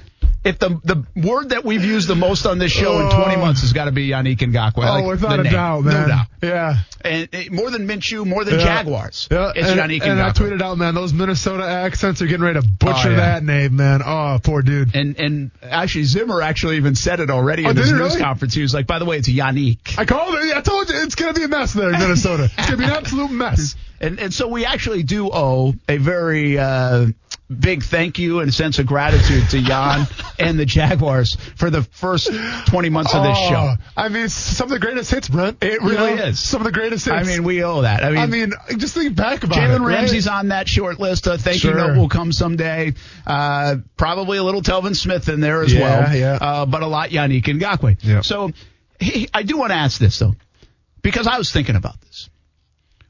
[0.46, 3.38] if the the word that we've used the most on this show in 20 Oh.
[3.40, 4.72] months has got to be Yannick Ngakoue.
[4.76, 5.52] Oh, like without a name.
[5.52, 6.08] doubt, No man.
[6.08, 6.26] doubt.
[6.42, 6.76] Yeah.
[7.02, 8.64] And, and more than Minshew, more than Yeah.
[8.82, 9.28] Jaguars.
[9.30, 12.66] Yeah, It's and, and I tweeted out, man, those Minnesota accents are getting ready to
[12.66, 13.16] butcher Oh, yeah.
[13.16, 14.02] that name, man.
[14.04, 14.94] Oh, poor dude.
[14.94, 18.20] And and actually Zimmer actually even said it already in Oh, his news really?
[18.20, 18.54] conference.
[18.54, 19.98] He was like, by the way, it's Yannick.
[19.98, 20.56] I called it.
[20.56, 22.44] I told you it's going to be a mess there in Minnesota.
[22.44, 23.74] it's going to be an absolute mess.
[23.98, 27.06] And and so we actually do owe a very uh,
[27.48, 30.06] big thank you and sense of gratitude to Jan
[30.38, 32.28] and the Jaguars for the first
[32.66, 33.74] 20 months of this Oh, show.
[33.96, 35.62] I mean, some of the greatest hits, Brent.
[35.62, 36.40] It You really know, is.
[36.40, 37.16] Some of the greatest hits.
[37.16, 38.02] I mean, we owe that.
[38.02, 39.60] I mean, I mean, just think back about it.
[39.60, 39.94] Jalen right?
[39.98, 41.26] Ramsey's on that short list.
[41.28, 41.76] A thank you Sure.
[41.76, 42.94] note will come someday.
[43.26, 46.16] Uh, probably a little Telvin Smith in there as Yeah, well.
[46.16, 46.38] yeah.
[46.40, 47.96] Uh, but a lot Yannick Ngakoue.
[48.02, 48.22] Yeah.
[48.22, 48.50] So
[48.98, 50.34] he, I do want to ask this though,
[51.02, 52.28] because I was thinking about this.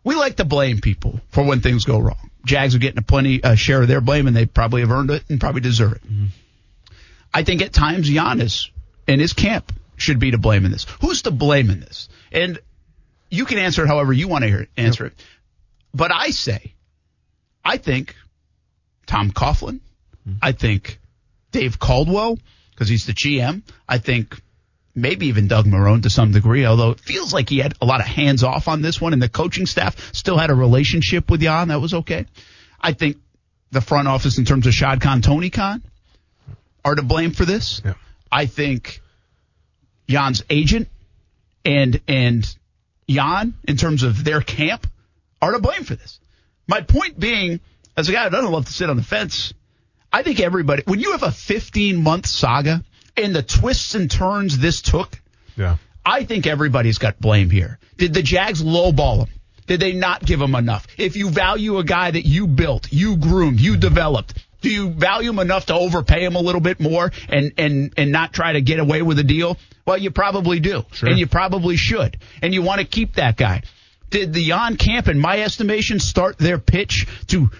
[0.06, 2.30] We like to blame people for when things go wrong.
[2.44, 5.10] Jags are getting a plenty uh, share of their blame, and they probably have earned
[5.10, 6.02] it and probably deserve it.
[7.34, 8.70] I think at times Giannis
[9.08, 10.86] and his camp should be to blame in this.
[11.00, 12.08] Who's to blame in this?
[12.30, 12.60] And
[13.30, 15.12] you can answer it however you want to hear it, answer it.
[15.92, 16.72] But I say,
[17.64, 18.14] I think
[19.06, 19.80] Tom Coughlin.
[20.40, 21.00] I think
[21.50, 22.38] Dave Caldwell
[22.70, 23.62] because he's the GM.
[23.88, 24.40] I think
[24.96, 28.00] maybe even Doug Marrone to some degree, although it feels like he had a lot
[28.00, 31.42] of hands off on this one, and the coaching staff still had a relationship with
[31.42, 31.68] Jan.
[31.68, 32.26] That was okay.
[32.80, 33.18] I think
[33.70, 35.82] the front office, in terms of Shad Khan, Tony Khan,
[36.84, 37.82] are to blame for this.
[37.84, 37.94] Yeah.
[38.32, 39.00] I think
[40.08, 40.88] Jan's agent
[41.64, 42.56] and and
[43.08, 44.86] Jan, in terms of their camp,
[45.42, 46.18] are to blame for this.
[46.66, 47.60] My point being,
[47.96, 49.52] as a guy who doesn't love to sit on the fence,
[50.12, 52.82] I think everybody, when you have a 15 month saga
[53.16, 55.20] and the twists and turns this took,
[55.56, 55.76] Yeah.
[56.04, 57.78] I think everybody's got blame here.
[57.96, 59.34] Did the Jags lowball him?
[59.66, 60.86] Did they not give him enough?
[60.96, 65.30] If you value a guy that you built, you groomed, you developed, do you value
[65.30, 68.60] him enough to overpay him a little bit more and and and not try to
[68.60, 69.58] get away with a deal?
[69.84, 73.62] Well, you probably do, and you probably should, and you want to keep that guy.
[74.10, 77.50] Did the Jan Camp, in my estimation, start their pitch to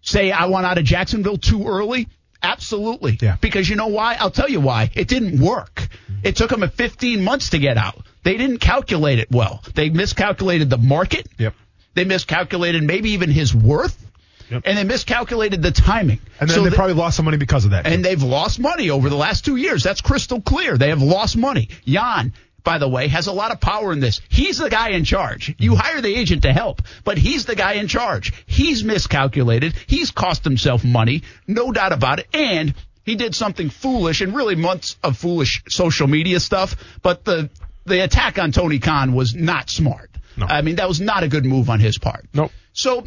[0.00, 2.08] say I want out of Jacksonville too early?
[2.42, 3.18] Absolutely.
[3.20, 3.36] Yeah.
[3.40, 4.16] Because you know why?
[4.18, 4.90] I'll tell you why.
[4.94, 5.88] It didn't work.
[6.22, 8.04] It took them 15 months to get out.
[8.24, 9.62] They didn't calculate it well.
[9.74, 11.26] They miscalculated the market.
[11.38, 11.54] Yep.
[11.94, 13.98] They miscalculated maybe even his worth.
[14.50, 14.62] Yep.
[14.66, 16.20] And they miscalculated the timing.
[16.40, 17.86] And then So they the- probably lost some money because of that.
[17.86, 19.82] and they've lost money over the last two years.
[19.82, 20.76] That's crystal clear.
[20.76, 21.68] They have lost money.
[21.86, 22.32] Jan,
[22.64, 24.20] by the way, has a lot of power in this.
[24.28, 25.54] He's the guy in charge.
[25.58, 25.80] You mm-hmm.
[25.80, 28.32] hire the agent to help, but he's the guy in charge.
[28.46, 29.74] He's miscalculated.
[29.86, 32.28] He's cost himself money, no doubt about it.
[32.32, 36.76] And he did something foolish and really months of foolish social media stuff.
[37.02, 37.50] But the
[37.84, 40.10] the attack on Tony Khan was not smart.
[40.36, 40.46] No.
[40.46, 42.26] I mean, that was not a good move on his part.
[42.32, 42.52] Nope.
[42.72, 43.06] So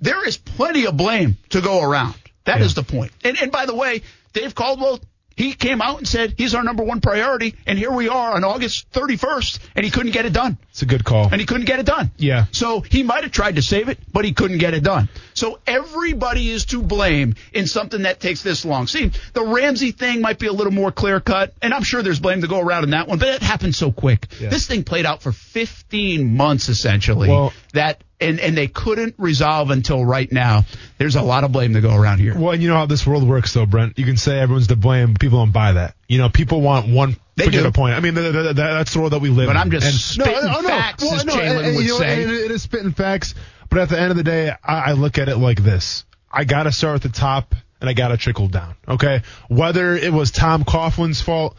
[0.00, 2.14] there is plenty of blame to go around.
[2.44, 2.82] That is Yeah.
[2.82, 3.12] the point.
[3.24, 4.02] And, and by the way,
[4.32, 5.00] Dave Caldwell,
[5.36, 8.44] he came out and said he's our number one priority, and here we are on
[8.44, 10.58] August 31st, and he couldn't get it done.
[10.70, 11.28] it's a good call.
[11.30, 12.10] And he couldn't get it done.
[12.16, 12.46] Yeah.
[12.52, 15.08] So he might have tried to save it, but he couldn't get it done.
[15.34, 18.86] So everybody is to blame in something that takes this long.
[18.86, 22.20] See, the Ramsey thing might be a little more clear cut, and I'm sure there's
[22.20, 24.26] blame to go around in that one, but it happened so quick.
[24.40, 24.48] Yeah.
[24.50, 27.28] This thing played out for 15 months essentially.
[27.28, 30.64] Well- that and and they couldn't resolve until right now.
[30.98, 32.38] There's a lot of blame to go around here.
[32.38, 33.98] Well, and you know how this world works, though, Brent.
[33.98, 35.14] You can say everyone's to blame.
[35.14, 35.94] People don't buy that.
[36.08, 37.72] You know, people want one They particular do.
[37.74, 37.94] point.
[37.96, 39.62] I mean, th- th- th- that's the world that we live But in.
[39.62, 39.94] I'm just And-
[40.26, 42.22] spitting facts, as Jalen and- and would you know, say.
[42.22, 43.34] It, it is spitting facts.
[43.70, 46.44] But at the end of the day, I, I look at it like this: I
[46.44, 48.74] got to start at the top, and I got to trickle down.
[48.86, 51.56] Okay, whether it was Tom Coughlin's fault,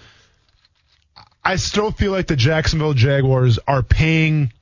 [1.44, 4.54] I still feel like the Jacksonville Jaguars are paying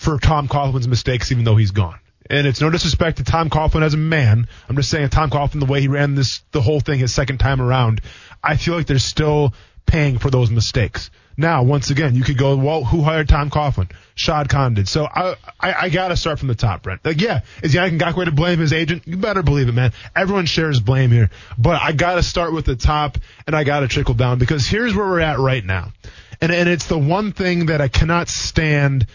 [0.00, 1.98] for Tom Coughlin's mistakes, even though he's gone.
[2.30, 4.48] And it's no disrespect to Tom Coughlin as a man.
[4.66, 7.36] I'm just saying Tom Coughlin, the way he ran this, the whole thing his second
[7.36, 8.00] time around,
[8.42, 9.52] I feel like they're still
[9.84, 11.10] paying for those mistakes.
[11.36, 13.90] Now, once again, you could go, well, who hired Tom Coughlin?
[14.14, 14.88] Shad Khan did.
[14.88, 17.04] So I, I, I gotta start from the top, Brent.
[17.04, 19.06] Like, yeah, is Yannick Ngakoue to blame his agent?
[19.06, 19.92] You better believe it, man.
[20.16, 21.28] Everyone shares blame here.
[21.58, 25.06] But I gotta start with the top and I gotta trickle down because here's where
[25.06, 25.92] we're at right now.
[26.40, 29.06] And, and it's the one thing that I cannot stand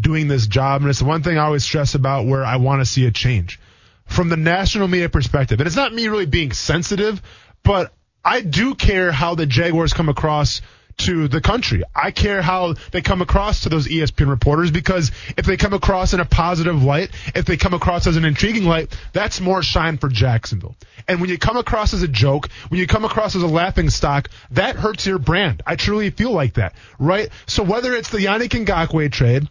[0.00, 2.80] doing this job, and it's the one thing I always stress about where I want
[2.80, 3.60] to see a change.
[4.06, 7.22] From the national media perspective, and it's not me really being sensitive,
[7.62, 7.92] but
[8.24, 10.62] I do care how the Jaguars come across
[11.00, 11.82] to the country.
[11.94, 16.12] I care how they come across to those ESPN reporters because if they come across
[16.12, 19.96] in a positive light, if they come across as an intriguing light, that's more shine
[19.96, 20.76] for Jacksonville.
[21.08, 23.90] And when you come across as a joke, when you come across as a laughing
[23.90, 25.62] stock, that hurts your brand.
[25.66, 27.30] I truly feel like that, right?
[27.46, 29.48] So whether it's the Yannick Ngakoue trade,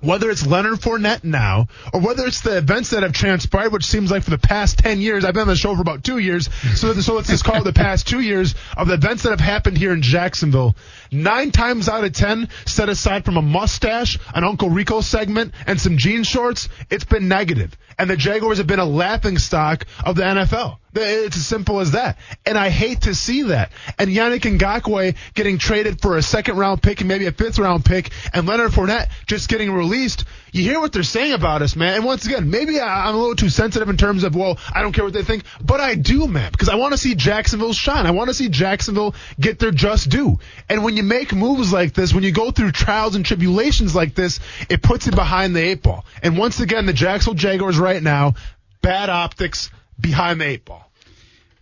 [0.00, 4.10] whether it's Leonard Fournette now, or whether it's the events that have transpired, which seems
[4.10, 6.48] like for the past 10 years, I've been on the show for about two years,
[6.76, 9.40] so, so let's just call it the past two years of the events that have
[9.40, 10.76] happened here in Jacksonville.
[11.10, 15.80] Nine times out of 10, set aside from a mustache, an Uncle Rico segment, and
[15.80, 17.76] some jean shorts, it's been negative.
[17.98, 20.78] And the Jaguars have been a laughing stock of the NFL.
[21.00, 22.18] It's as simple as that.
[22.44, 23.70] And I hate to see that.
[23.98, 27.84] And Yannick Ngakoue getting traded for a second round pick and maybe a fifth round
[27.84, 30.24] pick, and Leonard Fournette just getting released.
[30.52, 31.94] You hear what they're saying about us, man.
[31.94, 34.92] And once again, maybe I'm a little too sensitive in terms of, well, I don't
[34.92, 38.06] care what they think, but I do, man, because I want to see Jacksonville shine.
[38.06, 40.38] I want to see Jacksonville get their just due.
[40.68, 44.14] And when you make moves like this, when you go through trials and tribulations like
[44.14, 46.06] this, it puts you behind the eight ball.
[46.22, 48.34] And once again, the Jacksonville Jaguars right now,
[48.80, 50.87] bad optics behind the eight ball.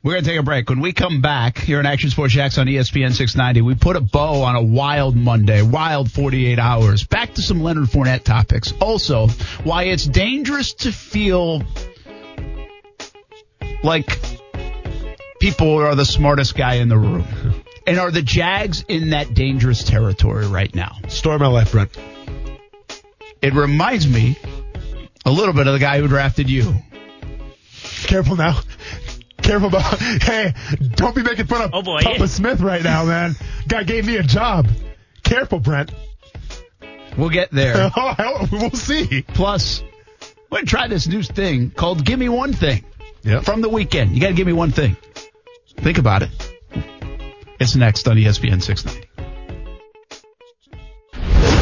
[0.07, 0.71] We're going to take a break.
[0.71, 4.01] When we come back here on Action Sports Jax on ESPN 690, we put a
[4.01, 7.03] bow on a wild Monday, wild 48 hours.
[7.03, 8.73] Back to some Leonard Fournette topics.
[8.81, 9.27] Also,
[9.65, 11.65] why it's dangerous to feel
[13.83, 14.17] like
[15.41, 17.27] people are the smartest guy in the room.
[17.85, 20.99] And are the Jags in that dangerous territory right now?
[21.09, 21.91] Story my life, Brent.
[23.43, 24.39] It reminds me
[25.25, 26.77] a little bit of the guy who drafted you.
[28.05, 28.61] Careful now.
[29.47, 29.99] Careful about.
[30.23, 30.55] Hey,
[30.97, 32.01] don't be making fun of Oh, boy.
[32.03, 33.35] Papa Smith right now, man.
[33.69, 34.67] Guy gave me a job.
[35.23, 35.93] Careful, Brent.
[37.17, 37.91] We'll get there.
[37.97, 39.23] Oh, we'll see.
[39.23, 39.83] Plus,
[40.51, 42.85] we're going to try this new thing called Give Me One Thing
[43.23, 43.45] Yep.
[43.45, 44.13] from the weekend.
[44.15, 44.97] You got to give me one thing.
[45.77, 46.31] Think about it.
[47.59, 49.06] It's next on ESPN 690.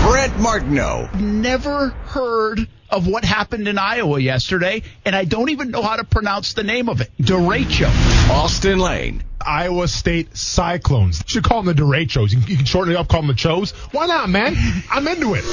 [0.05, 1.09] Brent Martineau.
[1.19, 6.05] Never heard of what happened in Iowa yesterday, and I don't even know how to
[6.05, 7.11] pronounce the name of it.
[7.21, 7.89] Derecho.
[8.31, 9.25] Austin Lane.
[9.45, 11.21] Iowa State Cyclones.
[11.21, 12.33] You should call them the Derechos.
[12.33, 13.73] You, can- shorten it up, call them the Chos.
[13.93, 14.55] Why not, man?
[14.91, 15.45] I'm into it.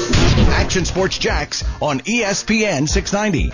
[0.49, 3.51] Action Sports Jax on ESPN 690.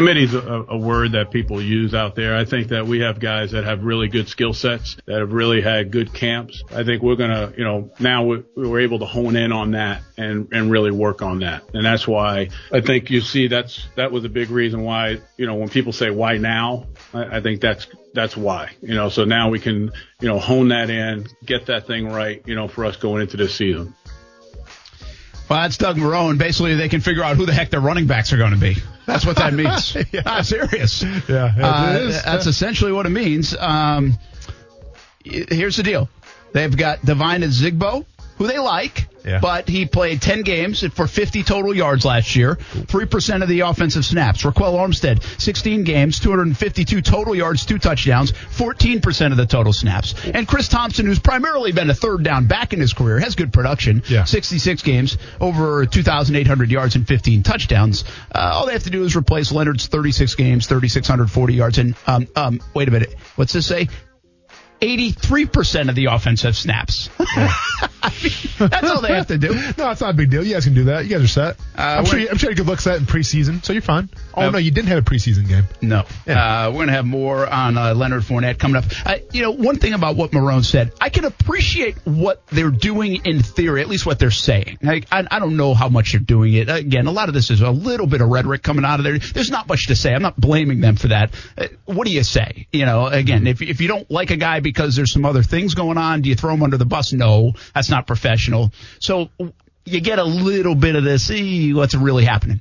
[0.00, 2.34] Committee's a, a word that people use out there.
[2.34, 5.60] I think that we have guys that have really good skill sets that have really
[5.60, 6.64] had good camps.
[6.74, 10.00] I think we're gonna, you know, now we, we're able to hone in on that
[10.16, 11.64] and and really work on that.
[11.74, 15.46] And that's why I think you see that's that was a big reason why, you
[15.46, 18.70] know, when people say why now, I, I think that's that's why.
[18.80, 22.42] You know, so now we can, you know, hone that in, get that thing right,
[22.46, 23.94] you know, for us going into this season.
[25.50, 26.38] Well, that's Doug Marrone.
[26.38, 28.76] Basically, they can figure out who the heck their running backs are going to be.
[29.04, 29.96] That's what that means.
[30.12, 30.22] Yeah.
[30.24, 31.02] I'm serious.
[31.28, 32.22] Yeah, Uh.
[32.24, 33.56] That's essentially what it means.
[33.56, 34.16] Um,
[35.24, 36.08] here's the deal.
[36.52, 38.06] They've got Devine Ozigbo,
[38.38, 39.40] who they like, Yeah.
[39.40, 44.04] but he played 10 games for 50 total yards last year, 3% of the offensive
[44.04, 44.42] snaps.
[44.42, 50.14] Ryquell Armstead, 16 games, 252 total yards, two touchdowns, 14% of the total snaps.
[50.26, 53.52] And Chris Thompson, who's primarily been a third down back in his career, has good
[53.52, 54.02] production.
[54.08, 54.24] Yeah.
[54.24, 58.04] 66 games, over 2,800 yards and 15 touchdowns.
[58.34, 61.78] Uh, all they have to do is replace Leonard's 36 games, 3,640 yards.
[61.78, 63.14] And, um, um, wait a minute.
[63.36, 63.88] What's this say?
[64.80, 67.08] 83% of the offensive snaps.
[67.18, 69.54] I mean, that's all they have to do.
[69.80, 70.44] No, it's not a big deal.
[70.44, 71.04] You guys can do that.
[71.04, 71.56] You guys are set.
[71.78, 74.10] Uh, I'm, sure you, I'm sure you could look set in preseason, so you're fine.
[74.34, 74.52] Oh, Yep.
[74.52, 75.64] no, you didn't have a preseason game.
[75.80, 76.04] No.
[76.26, 76.66] Yeah.
[76.66, 78.84] Uh, we're going to have more on uh, Leonard Fournette coming up.
[79.06, 83.24] Uh, you know, one thing about what Marrone said, I can appreciate what they're doing
[83.24, 84.78] in theory, at least what they're saying.
[84.82, 86.68] Like, I, I don't know how much they're doing it.
[86.68, 89.18] Again, a lot of this is a little bit of rhetoric coming out of there.
[89.18, 90.12] There's not much to say.
[90.14, 91.32] I'm not blaming them for that.
[91.56, 92.66] Uh, what do you say?
[92.72, 95.74] You know, again, if, if you don't like a guy because there's some other things
[95.74, 97.12] going on, do you throw him under the bus?
[97.12, 98.72] No, that's not professional.
[99.00, 99.30] So
[99.84, 102.60] you get a little bit of this, "Eh, what's really happening?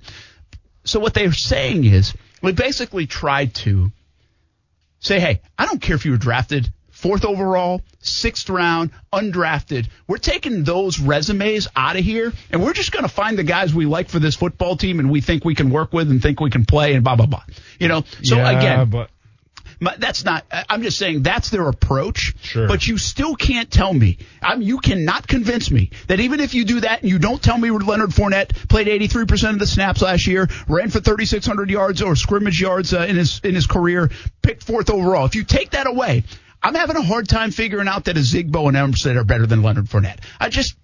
[0.84, 3.92] So what they're saying is we basically tried to
[5.00, 9.88] say, hey, I don't care if you were drafted fourth overall, sixth round, undrafted.
[10.08, 13.74] We're taking those resumes out of here and we're just going to find the guys
[13.74, 16.42] we like for this football team and we think we can work with and think
[16.42, 17.44] we can play and blah, blah, blah.
[17.80, 19.10] You know, so yeah, again, but
[19.80, 20.46] that's not.
[20.52, 22.34] I'm just saying that's their approach.
[22.42, 22.68] Sure.
[22.68, 24.18] But you still can't tell me.
[24.42, 27.58] I'm, you cannot convince me that even if you do that and you don't tell
[27.58, 32.16] me Leonard Fournette played 83% of the snaps last year, ran for 3,600 yards or
[32.16, 34.10] scrimmage yards uh, in his in his career,
[34.42, 35.26] picked fourth overall.
[35.26, 36.24] If you take that away,
[36.62, 39.86] I'm having a hard time figuring out that Ozigbo and Armstead are better than Leonard
[39.86, 40.20] Fournette.
[40.40, 40.76] I just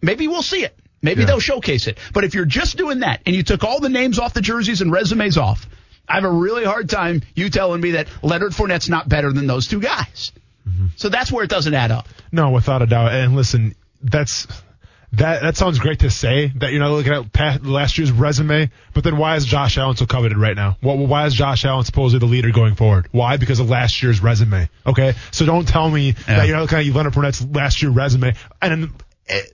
[0.00, 0.78] maybe we'll see it.
[1.02, 1.26] Maybe Yeah.
[1.26, 1.98] they'll showcase it.
[2.12, 4.80] But if you're just doing that and you took all the names off the jerseys
[4.80, 5.66] and resumes off,
[6.08, 9.46] I have a really hard time you telling me that Leonard Fournette's not better than
[9.46, 10.32] those two guys.
[10.68, 10.86] Mm-hmm.
[10.96, 12.08] So that's where it doesn't add up.
[12.32, 13.12] No, without a doubt.
[13.12, 14.46] And listen, that's
[15.12, 18.70] that that sounds great to say that you're not looking at past, last year's resume,
[18.94, 20.76] but then why is Josh Allen so coveted right now?
[20.82, 23.08] Well, why is Josh Allen supposedly the leader going forward?
[23.12, 23.36] Why?
[23.36, 24.68] Because of last year's resume.
[24.86, 26.36] Okay, so don't tell me Yeah.
[26.36, 28.34] that you're not looking at Leonard Fournette's last year resume.
[28.60, 28.90] And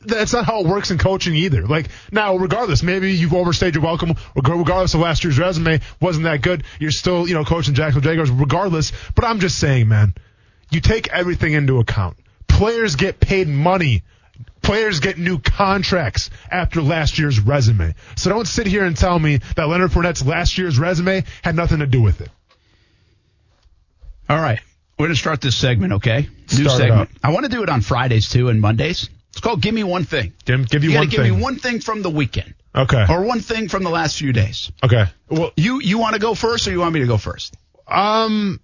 [0.03, 1.67] that's not how it works in coaching either.
[1.67, 4.15] Like now, regardless, maybe you've overstayed your welcome.
[4.35, 8.31] Regardless of last year's resume wasn't that good, you're still you know coaching Jacksonville Jaguars.
[8.31, 10.15] Regardless, but I'm just saying, man,
[10.71, 12.17] you take everything into account.
[12.49, 14.03] Players get paid money.
[14.63, 17.95] Players get new contracts after last year's resume.
[18.17, 21.79] So don't sit here and tell me that Leonard Fournette's last year's resume had nothing
[21.79, 22.29] to do with it.
[24.29, 24.61] All right.
[24.99, 26.29] We're going to start this segment, okay?
[26.53, 27.11] New Start segment.
[27.25, 29.09] I want to do it on Fridays too and Mondays.
[29.31, 30.33] It's called Give Me One Thing.
[30.45, 31.37] Give, give you, You got one to give thing.
[31.37, 33.07] me one thing from the weekend okay.
[33.09, 34.71] or one thing from the last few days.
[34.83, 35.05] Okay.
[35.29, 37.57] Well, You you want to go first or you want me to go first?
[37.89, 38.61] um,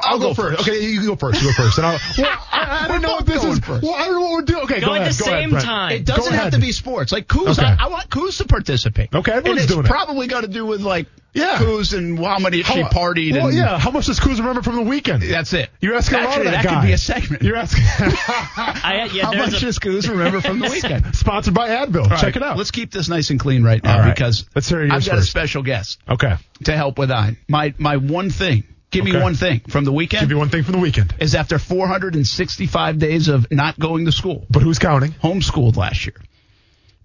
[0.00, 0.62] I'll, go, first.
[0.62, 1.40] Okay, you go first.
[1.40, 1.78] You go first.
[1.78, 3.60] And I'll, well, I, I don't know what this is.
[3.60, 3.84] first.
[3.84, 4.62] Well, I don't know what we're doing.
[4.64, 5.12] Okay, Go go, at ahead.
[5.12, 5.64] the go ahead, same Brent.
[5.64, 5.92] time.
[5.92, 7.12] It doesn't have to be sports.
[7.12, 7.66] Like Coos, Okay.
[7.68, 9.14] I, I want Coos to participate.
[9.14, 9.88] Okay, and everyone's it's doing it.
[9.88, 11.06] probably got to do with like
[11.38, 11.58] Yeah.
[11.58, 13.32] Coos and how many she How- partied.
[13.32, 13.78] Well, and yeah.
[13.78, 15.22] How much does Cruz remember from the weekend?
[15.22, 15.70] that's it.
[15.80, 16.80] You're asking a lot Actually, of that, that guy.
[16.80, 17.42] could be a segment.
[17.42, 17.84] You're asking.
[17.98, 21.14] I, yeah, how much a, does Coos remember from the weekend?
[21.14, 22.02] Sponsored by Advil.
[22.02, 22.56] All Check right, it out.
[22.58, 24.14] Let's keep this nice and clean right now All right.
[24.14, 25.28] because Let's hear yours I've got first.
[25.28, 26.34] a special guest okay.
[26.64, 27.36] to help with I.
[27.48, 28.64] My my one thing.
[28.90, 30.22] Give me one thing from the weekend.
[30.22, 31.14] Give me one thing from the weekend.
[31.20, 35.12] is after 465 days of not going to school, But who's counting?
[35.12, 36.14] homeschooled last year.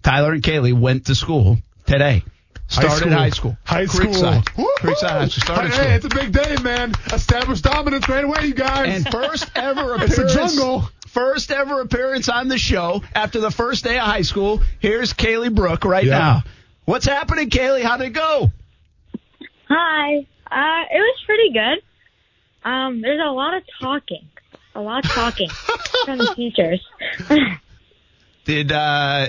[0.02, 2.22] Tyler and Kaylee went to school today.
[2.68, 3.56] Started high school.
[3.64, 4.06] High school.
[4.10, 4.56] Creekside.
[4.56, 4.72] Woo-hoo.
[4.78, 5.42] Creekside High School.
[5.54, 5.92] Started hey, school.
[5.92, 6.92] it's a big day, man.
[7.12, 9.04] Established dominance right away, you guys.
[9.04, 10.18] and first ever appearance.
[10.18, 10.88] It's a jungle.
[11.08, 14.62] First ever appearance on the show after the first day of high school.
[14.80, 16.18] Here's Kaylee Brooke right Yeah.
[16.18, 16.42] now.
[16.86, 17.82] What's happening, Kaylee?
[17.82, 18.50] How'd it go?
[19.68, 20.16] Hi.
[20.50, 21.82] Uh, it was pretty good.
[22.68, 24.26] Um, there's a lot of talking.
[24.74, 25.48] A lot of talking
[26.04, 26.84] from the teachers.
[28.44, 29.28] Did uh,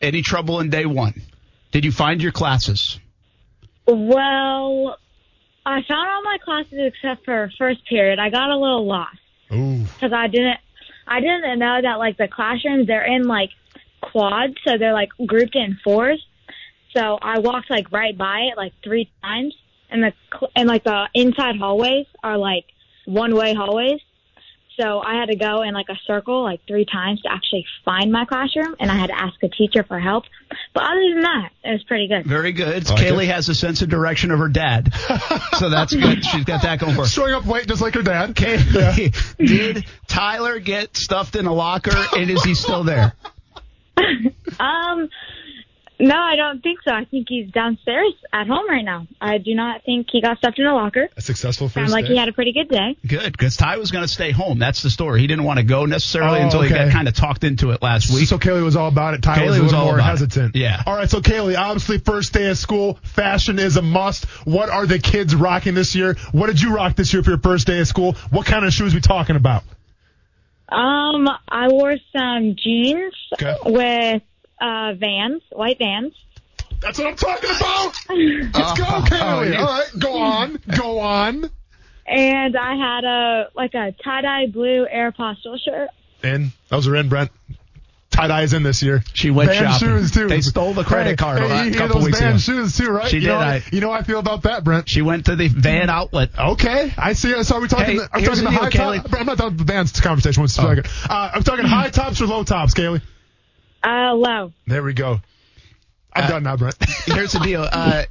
[0.00, 1.20] any trouble in day one?
[1.72, 3.00] Did you find your classes?
[3.86, 4.96] well,
[5.66, 8.18] I found all my classes except for first period.
[8.18, 10.58] I got a little lost because I didn't,
[11.06, 13.50] I didn't know that like the classrooms they're in like
[14.00, 16.24] quads, so they're like grouped in fours.
[16.94, 19.54] So I walked like right by it like three times,
[19.90, 22.66] and the cl- and like the inside hallways are like
[23.06, 24.00] one way hallways.
[24.80, 28.10] So I had to go in like a circle like three times to actually find
[28.10, 30.24] my classroom, and I had to ask a teacher for help.
[30.74, 32.24] But other than that, it was pretty good.
[32.24, 32.88] Very good.
[32.88, 33.30] Like Kaylee it.
[33.30, 34.92] has a sense of direction of her dad,
[35.58, 36.24] so that's good.
[36.24, 37.06] She's got that going for her.
[37.08, 38.34] Showing up late just like her dad.
[38.34, 43.14] Kaylee, did Tyler get stuffed in a locker, and is he still there?
[44.60, 45.08] Um,
[46.02, 46.90] no, I don't think so.
[46.90, 49.06] I think he's downstairs at home right now.
[49.20, 51.08] I do not think he got stuffed in a locker.
[51.16, 52.12] A successful first Sounds like day.
[52.14, 52.96] he had a pretty good day.
[53.06, 54.58] Good, because Ty was going to stay home.
[54.58, 55.20] That's the story.
[55.20, 57.82] He didn't want to go necessarily Oh, until he got kind of talked into it
[57.82, 58.26] last week.
[58.26, 59.22] So Kaylee was all about it.
[59.22, 60.18] Ty Kaylee was a was little all more about it.
[60.18, 60.56] hesitant.
[60.56, 60.82] Yeah.
[60.84, 61.08] All right.
[61.08, 64.24] So Kaylee, obviously first day of school, fashion is a must.
[64.46, 66.16] What are the kids rocking this year?
[66.32, 68.14] What did you rock this year for your first day of school?
[68.30, 69.62] What kind of shoes we talking about?
[70.68, 73.54] Um, I wore some jeans Okay.
[73.66, 74.22] with
[74.62, 76.14] uh Vans, white Vans.
[76.80, 77.94] That's what I'm talking about.
[78.08, 78.84] Let's go,
[79.16, 79.52] Kaylee.
[79.52, 79.60] yeah.
[79.60, 79.88] All right.
[79.98, 80.58] Go on.
[80.76, 81.50] Go on.
[82.06, 85.88] And I had a like a tie dye blue Air Aeropostale shirt.
[86.24, 86.52] In.
[86.68, 87.30] Those are in, Brent.
[88.10, 89.02] Tie dye is in this year.
[89.14, 89.88] She went Band shopping.
[89.88, 90.26] shoes too.
[90.28, 92.30] They stole the credit Hey, card Hey, a lot- you hear couple those weeks band
[92.34, 92.38] ago.
[92.40, 93.08] shoes too, right?
[93.08, 94.86] She you did, Know, I- you know how I feel about that, Brent.
[94.88, 96.30] She went to the van outlet.
[96.38, 97.42] Okay, I see.
[97.44, 97.86] So are we talking?
[97.86, 99.02] Hey, the, I'm talking the the deal, high Kaylee.
[99.10, 99.20] top.
[99.20, 100.42] I'm not talking the band's conversation.
[100.42, 100.86] One second.
[101.08, 103.00] Uh, I'm talking high tops or low tops, Kaylee.
[103.84, 104.52] Uh, low.
[104.66, 105.20] There we go.
[106.14, 106.76] I'm Uh, done now, Brent.
[107.06, 107.66] Here's the deal.
[107.70, 108.04] Uh,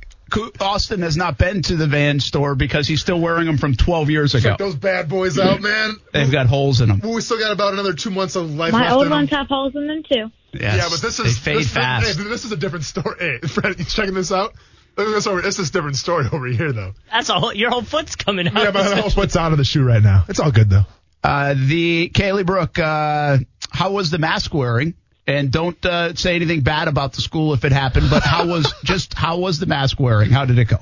[0.61, 4.09] Austin has not been to the van store because he's still wearing them from 12
[4.09, 4.49] years ago.
[4.51, 5.97] Check those bad boys out, man.
[6.13, 7.01] They've got holes in them.
[7.03, 9.29] Well, we still got about another two months of life My left old in ones
[9.29, 9.37] them.
[9.39, 10.31] have holes in them too.
[10.53, 12.17] Yes, Yeah, but this they is fade this, fast.
[12.17, 13.15] Hey, this is a different story.
[13.19, 14.53] Hey, Fred, you checking this out?
[14.97, 15.41] Look at this over.
[15.41, 16.93] This is a different story over here, though.
[17.11, 18.55] that's a whole, your whole foot's coming out.
[18.55, 20.25] Yeah, my whole foot's out of the shoe right now.
[20.29, 20.85] It's all good though.
[21.23, 23.37] Uh, the Kaylee Brooke, uh,
[23.69, 24.95] how was the mask wearing?
[25.27, 28.07] And don't uh, say anything bad about the school if it happened.
[28.09, 30.31] But how was just how was the mask wearing?
[30.31, 30.77] How did it go?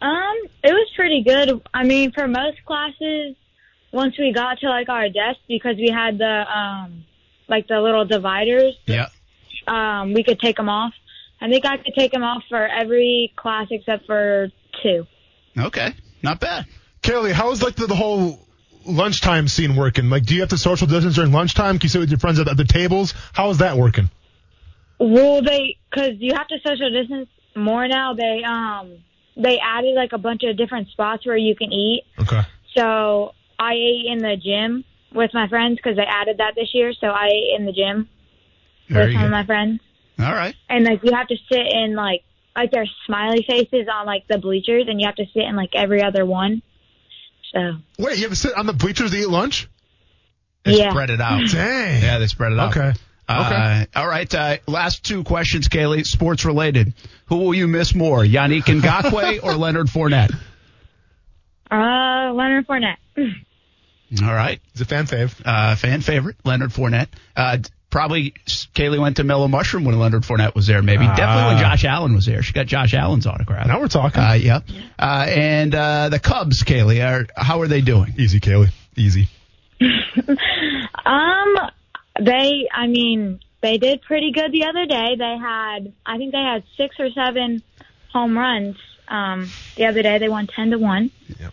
[0.00, 1.60] Um, it was pretty good.
[1.74, 3.34] I mean, for most classes,
[3.92, 7.04] once we got to like our desks, because we had the um,
[7.48, 9.08] like the little dividers, Yeah.
[9.66, 10.92] um, we could take them off.
[11.40, 14.48] I think I could take them off for every class except for
[14.82, 15.06] two.
[15.56, 15.94] Okay.
[16.22, 16.66] Not bad.
[17.02, 18.40] Kaylee, how is like the, the whole
[18.88, 20.10] lunchtime scene working?
[20.10, 21.78] Like, do you have to social distance during lunchtime?
[21.78, 23.14] Can you sit with your friends at, at the tables?
[23.32, 24.10] How is that working?
[24.98, 28.14] Well, they because you have to social distance more now.
[28.14, 28.98] They um
[29.36, 32.04] they added like a bunch of different spots where you can eat.
[32.18, 32.42] Okay.
[32.76, 36.92] So I ate in the gym with my friends because they added that this year.
[36.92, 38.08] So I ate in the gym
[38.88, 39.80] Very with some of my friends,
[40.18, 40.54] All right.
[40.68, 42.24] and like you have to sit in like
[42.56, 45.70] like there's smiley faces on like the bleachers, and you have to sit in like
[45.74, 46.62] every other one.
[47.52, 49.68] So Wait, you have to sit on the bleachers to eat lunch?
[50.64, 50.90] They Yeah.
[50.90, 51.46] spread it out.
[51.48, 52.02] Dang.
[52.02, 52.76] Yeah, they spread it out.
[52.76, 52.92] Okay.
[53.28, 54.32] Uh, all right.
[54.34, 56.06] Uh, last two questions, Kaylee.
[56.06, 56.94] Sports related.
[57.26, 60.34] Who will you miss more, Yannick Ngakoue or Leonard Fournette?
[61.70, 62.96] Uh, Leonard Fournette.
[64.22, 64.60] All right.
[64.72, 65.34] He's a fan fave.
[65.44, 67.08] Uh, fan favorite, Leonard Fournette.
[67.36, 67.58] Uh,
[67.90, 68.32] probably
[68.74, 71.04] Kaylee went to Mellow Mushroom when Leonard Fournette was there, maybe.
[71.06, 71.16] Ah.
[71.16, 72.42] Definitely when Josh Allen was there.
[72.42, 73.66] She got Josh Allen's autograph.
[73.66, 74.20] Now we're talking.
[74.20, 74.64] Uh, yep.
[74.98, 78.14] Uh, and uh, the Cubs, Kaylee, are, how are they doing?
[78.18, 78.70] Easy, Kaylee.
[78.96, 79.28] Easy.
[81.08, 81.54] Um,
[82.20, 85.16] they, I mean, they did pretty good the other day.
[85.16, 87.62] They had, I think they had six or seven
[88.12, 88.76] home runs.
[89.08, 91.10] Um, the other day they won ten to one.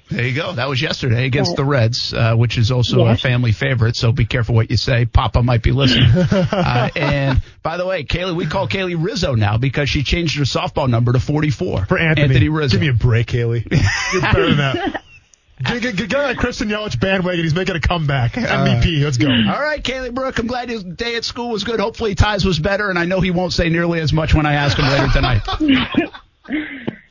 [0.09, 0.53] There you go.
[0.53, 3.95] That was yesterday against the Reds, uh, which is also a family favorite.
[3.95, 5.05] So be careful what you say.
[5.05, 6.09] Papa might be listening.
[6.31, 10.43] uh, and by the way, Kaylee, we call Kaylee Rizzo now because she changed her
[10.43, 12.23] softball number to 44 For Anthony.
[12.23, 12.73] Anthony Rizzo.
[12.73, 13.69] Give me a break, Kaylee.
[14.13, 15.03] You're better than that.
[15.63, 17.41] Get, get, get on that Christian Yelich bandwagon.
[17.43, 18.33] He's making a comeback.
[18.33, 19.01] MVP.
[19.03, 19.27] Let's go.
[19.29, 20.37] All right, Kaylee Brooke.
[20.37, 21.79] I'm glad his day at school was good.
[21.79, 24.55] Hopefully, Ty's was better, and I know he won't say nearly as much when I
[24.55, 26.11] ask him later tonight.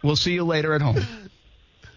[0.02, 0.96] we'll see you later at home.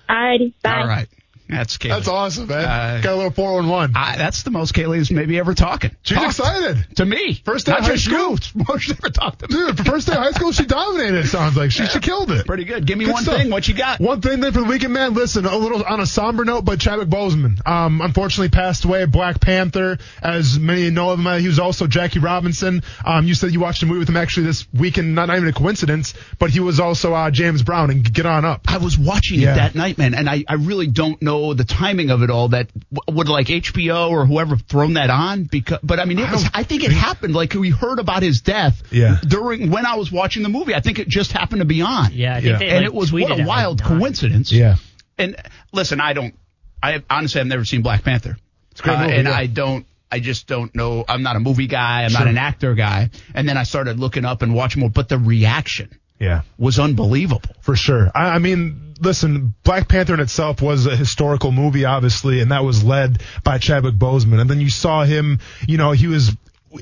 [0.10, 0.82] Alrighty, bye.
[0.82, 1.08] All right.
[1.50, 1.90] That's Kaylee.
[1.90, 2.66] That's awesome, man.
[2.66, 3.96] Uh, Got a little 411.
[3.96, 5.92] I, that's the most Kaylee's maybe ever talking.
[6.04, 6.86] She's Talked excited.
[6.98, 7.36] To me.
[7.46, 8.32] First day Not of high school.
[8.56, 8.66] you.
[8.68, 9.56] Most never talked to me.
[9.74, 11.72] Dude, first day of high school, she dominated, it sounds like.
[11.72, 12.46] She, she killed it.
[12.46, 12.86] Pretty good.
[12.86, 13.38] Give me Good one stuff.
[13.38, 13.50] thing.
[13.50, 14.00] What you got?
[14.02, 15.14] One thing then for the weekend, man.
[15.14, 19.06] Listen, a little on a somber note, but Chadwick Boseman, um, unfortunately passed away.
[19.06, 22.84] Black Panther, as many know of him, uh, he was also Jackie Robinson.
[23.06, 25.16] Um, you said you watched a movie with him actually this weekend.
[25.16, 27.90] Not, not even a coincidence, but he was also uh, James Brown.
[27.90, 28.62] And get on up.
[28.68, 29.54] I was watching Yeah.
[29.54, 32.50] it that night, man, and I, I really don't know the timing of it all.
[32.50, 32.70] That
[33.08, 36.46] would like HBO or whoever thrown that on because, but I mean, it I was.
[36.54, 38.82] I think it happened like we heard about his death.
[38.92, 39.18] Yeah.
[39.28, 42.12] During when I was watching the movie, I think it just happened to be on.
[42.14, 42.58] Yeah, I think Yeah.
[42.60, 44.52] they And like, it was what a wild coincidence.
[44.52, 44.76] Yeah.
[45.18, 45.36] And
[45.72, 46.36] listen, I don't.
[46.82, 48.38] I honestly, I've never seen Black Panther.
[48.72, 49.34] It's a great Uh, movie, and yeah.
[49.36, 49.86] I don't.
[50.12, 51.04] I just don't know.
[51.08, 52.04] I'm not a movie guy.
[52.06, 53.10] I'm not an actor guy.
[53.36, 54.90] And then I started looking up and watching more.
[54.90, 56.42] But the reaction Yeah.
[56.58, 57.50] was unbelievable.
[57.62, 58.12] For sure.
[58.14, 62.64] I, I mean, listen, Black Panther in itself was a historical movie, obviously, and that
[62.64, 64.40] was led by Chadwick Boseman.
[64.40, 66.36] And then you saw him, you know, he was.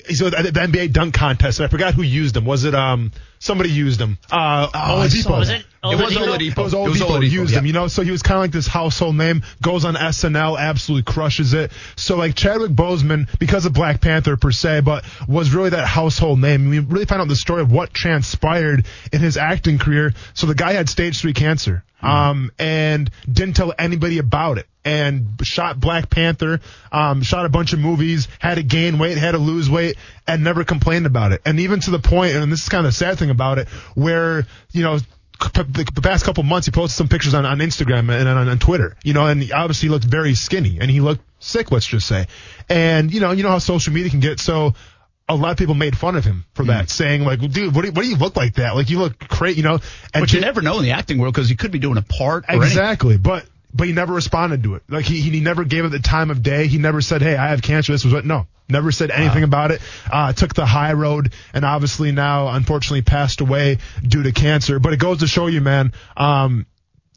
[0.07, 1.61] He's at the NBA dunk contest.
[1.61, 2.43] I forgot who used him.
[2.43, 3.11] Was it um
[3.45, 4.17] somebody used him?
[4.31, 5.37] Uh, I Oladipo.
[5.37, 6.25] Was it It was Oladipo?
[6.25, 6.57] Oladipo.
[6.57, 7.59] It was It was Oladipo Oladipo, used yeah.
[7.59, 10.57] him, you know, so he was kind of like this household name, goes on SNL,
[10.59, 11.71] absolutely crushes it.
[11.95, 16.39] So like Chadwick Boseman, because of Black Panther per se, but was really that household
[16.39, 16.69] name.
[16.69, 20.13] We really find out the story of what transpired in his acting career.
[20.33, 24.67] So the guy had stage three cancer, um, and didn't tell anybody about it.
[24.83, 29.31] And shot Black Panther, um, shot a bunch of movies, had to gain weight, had
[29.31, 29.97] to lose weight,
[30.27, 31.41] and never complained about it.
[31.45, 33.67] And even to the point, and this is kind of the sad thing about it,
[33.93, 34.99] where, you know,
[35.39, 38.95] the, past couple months, he posted some pictures on, on Instagram and on, on Twitter,
[39.03, 42.27] you know, and he obviously looked very skinny and he looked sick, let's just say.
[42.69, 44.39] And, you know, you know how social media can get.
[44.39, 44.73] So
[45.27, 46.89] a lot of people made fun of him for that, mm.
[46.89, 48.75] saying like, dude, what do, you, what do you look like that?
[48.75, 49.73] Like you look great, you know,
[50.13, 51.97] and But you J- never know in the acting world because he could be doing
[51.97, 52.45] a part.
[52.47, 53.45] Exactly, but
[53.75, 54.83] but he never responded to it.
[54.89, 56.67] Like he he never gave it the time of day.
[56.67, 58.25] He never said, "Hey, I have cancer." This was what.
[58.25, 59.81] No, never said anything about it.
[60.09, 64.79] Uh, took the high road, and obviously now, unfortunately, passed away due to cancer.
[64.79, 65.91] But it goes to show you, man.
[66.15, 66.65] Um,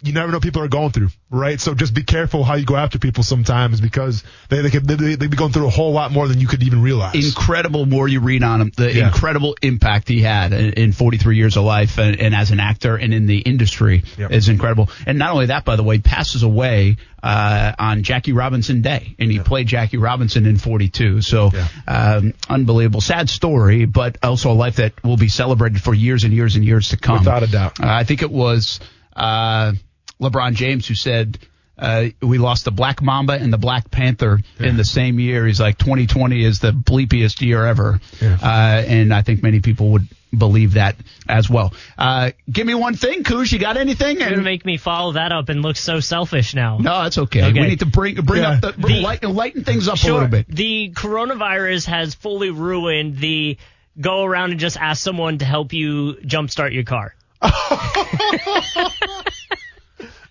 [0.02, 1.60] you never know what people are going through, right?
[1.60, 5.16] So just be careful how you go after people sometimes because they they could they,
[5.16, 7.14] they be going through a whole lot more than you could even realize.
[7.16, 9.08] incredible more you read on him, the Yeah.
[9.08, 12.94] incredible impact he had in, in 43 years of life and, and as an actor
[12.96, 14.30] and in the industry Yep.
[14.30, 14.88] is incredible.
[15.06, 19.32] And not only that, by the way, passes away uh, on Jackie Robinson Day, and
[19.32, 21.22] he played Jackie Robinson in 42.
[21.22, 21.66] So Yeah.
[21.88, 26.32] um, unbelievable, sad story, but also a life that will be celebrated for years and
[26.32, 27.18] years and years to come.
[27.18, 27.80] Without a doubt.
[27.80, 28.78] Uh, I think it was
[29.16, 29.72] uh,
[30.20, 31.38] LeBron James who said.
[31.80, 35.46] Uh, we lost the Black Mamba and the Black Panther in the same year.
[35.46, 38.36] He's like 2020 is the bleepiest year ever, Yeah.
[38.42, 40.96] uh, and I think many people would believe that
[41.28, 41.72] as well.
[41.96, 43.52] Uh, give me one thing, Kuz.
[43.52, 44.16] You got anything?
[44.16, 46.78] You're gonna And, make me follow that up and look so selfish now.
[46.78, 47.44] no, that's okay.
[47.44, 47.60] Okay.
[47.60, 48.54] We need to bring bring Yeah.
[48.54, 50.48] up the, The- lighten, lighten things up a little bit.
[50.48, 53.56] The coronavirus has fully ruined the
[54.00, 57.14] go around and just ask someone to help you jumpstart your car.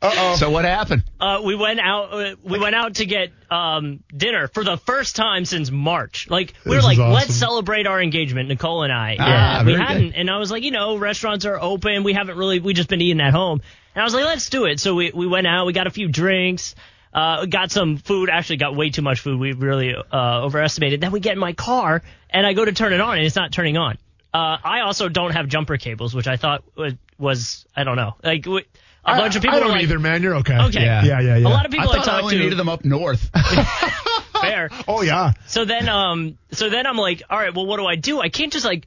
[0.02, 1.04] So what happened?
[1.20, 2.14] Uh, we went out.
[2.14, 6.30] Uh, we went out to get um, dinner for the first time since March.
[6.30, 7.14] Like we This were like, awesome.
[7.14, 9.18] let's celebrate our engagement, Nicole and I.
[9.20, 12.04] Ah, and we hadn't, and I was like, you know, restaurants are open.
[12.04, 12.60] We haven't really.
[12.60, 13.62] We just been eating at home,
[13.96, 14.80] and I was like, let's do it.
[14.80, 15.66] So we we went out.
[15.66, 16.76] We got a few drinks.
[17.14, 18.30] Uh, got some food.
[18.30, 19.40] Actually, got way too much food.
[19.40, 21.02] We really uh, overestimated.
[21.02, 23.36] Then we get in my car, and I go to turn it on, and it's
[23.36, 23.98] not turning on.
[24.34, 28.16] Uh, I also don't have jumper cables, which I thought was, was I don't know.
[28.24, 28.66] Like w-
[29.08, 30.22] a bunch of people I don't like, either, man.
[30.22, 30.58] You're okay.
[30.58, 30.84] Okay.
[30.84, 31.48] Yeah, yeah, yeah.
[31.48, 32.44] A lot of people I, thought I talked only to.
[32.44, 33.30] needed them up north.
[34.42, 34.70] Fair.
[34.88, 35.34] Oh yeah.
[35.48, 38.20] So then, um, so then I'm like, all right, well, what do I do?
[38.20, 38.86] I can't just like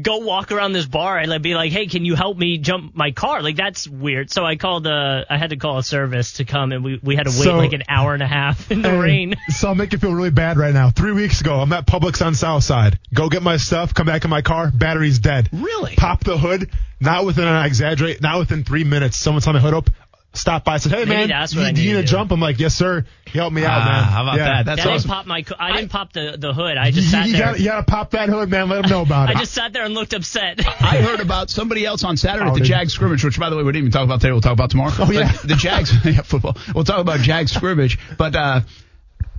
[0.00, 2.94] go walk around this bar and like be like, hey, can you help me jump
[2.94, 3.42] my car?
[3.42, 4.30] Like that's weird.
[4.30, 7.16] So I called, uh, I had to call a service to come and we we
[7.16, 9.34] had to wait So- like an hour and a half in the Hey, rain.
[9.48, 10.90] So I'll make you feel really bad right now.
[10.90, 12.98] Three weeks ago, I'm at Publix on South Side.
[13.12, 15.48] Go get my stuff, come back in my car, battery's dead.
[15.52, 15.94] Really?
[15.96, 16.70] Pop the hood.
[17.00, 19.16] Not within, I exaggerate, not within three minutes.
[19.16, 19.88] someone's saw my hood up.
[20.34, 22.02] Stop by, said, "Hey Maybe man, that's what you, I you need need to a
[22.04, 23.06] jump?" I'm like, "Yes, sir.
[23.32, 24.44] Help me out, Ah, man." how about Yeah.
[24.44, 24.66] that?
[24.66, 24.96] That's I awesome.
[24.98, 26.76] didn't pop my, co- I didn't pop the the hood.
[26.76, 27.46] I You, just sat you there.
[27.46, 28.68] gotta, you gotta pop that hood, man.
[28.68, 29.36] Let them know about it.
[29.36, 30.60] I just sat there and looked upset.
[30.80, 32.74] I heard about somebody else on Saturday at Oh, the did you?
[32.74, 34.32] Jag scrimmage, which by the way we didn't even talk about today.
[34.32, 34.92] We'll talk about tomorrow.
[34.98, 35.32] Oh, yeah.
[35.32, 36.56] But the Jags, yeah, football.
[36.74, 38.36] We'll talk about Jag scrimmage, but.
[38.36, 38.60] uh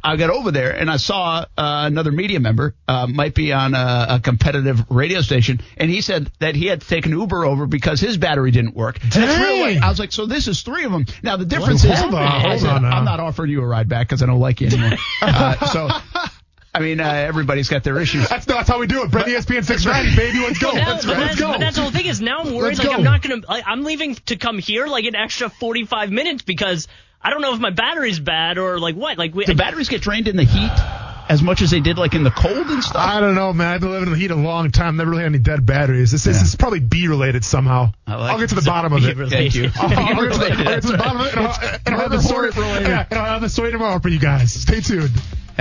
[0.04, 3.74] I got over there and I saw uh, another media member, uh, might be on
[3.74, 7.46] a, a competitive radio station, and he said that he had to take an Uber
[7.46, 9.02] over because his battery didn't work.
[9.02, 9.84] And that's real Dang.
[9.84, 11.06] I was like, so this is three of them.
[11.24, 12.98] Now the difference Hold is, on, I hold said, on now.
[12.98, 14.98] I'm not offering you a ride back because I don't like you anymore.
[15.22, 15.90] uh, so,
[16.74, 18.30] I mean, uh, everybody's got their issues.
[18.30, 19.12] That's, that's how we do it.
[19.12, 20.40] Brett ESPN 690, baby.
[20.40, 20.72] Let's go.
[20.72, 21.52] Now, Let's, but, let's that's, go.
[21.52, 22.94] but that's the whole thing is now I'm worried Let's like go.
[22.94, 26.88] I'm not gonna like, I'm leaving to come here like an extra 45 minutes because
[27.22, 30.02] I don't know if my battery's bad or like what like we Do batteries get
[30.02, 30.72] drained in the heat
[31.30, 32.96] as much as they did like in the cold and stuff?
[32.96, 33.74] I don't know, man.
[33.74, 34.98] I've been living in the heat a long time.
[34.98, 36.12] Never really had any dead batteries.
[36.12, 37.92] This, this is probably B related somehow.
[38.08, 39.30] I like I'll get to the bottom of it.
[39.30, 39.70] Thank you.
[39.76, 41.36] I'll, I'll get to the, I'll get to the bottom of it.
[41.36, 42.52] And I'll, and I'll have the story.
[42.56, 44.54] Yeah, and I'll have the story tomorrow for you guys.
[44.54, 45.12] Stay tuned.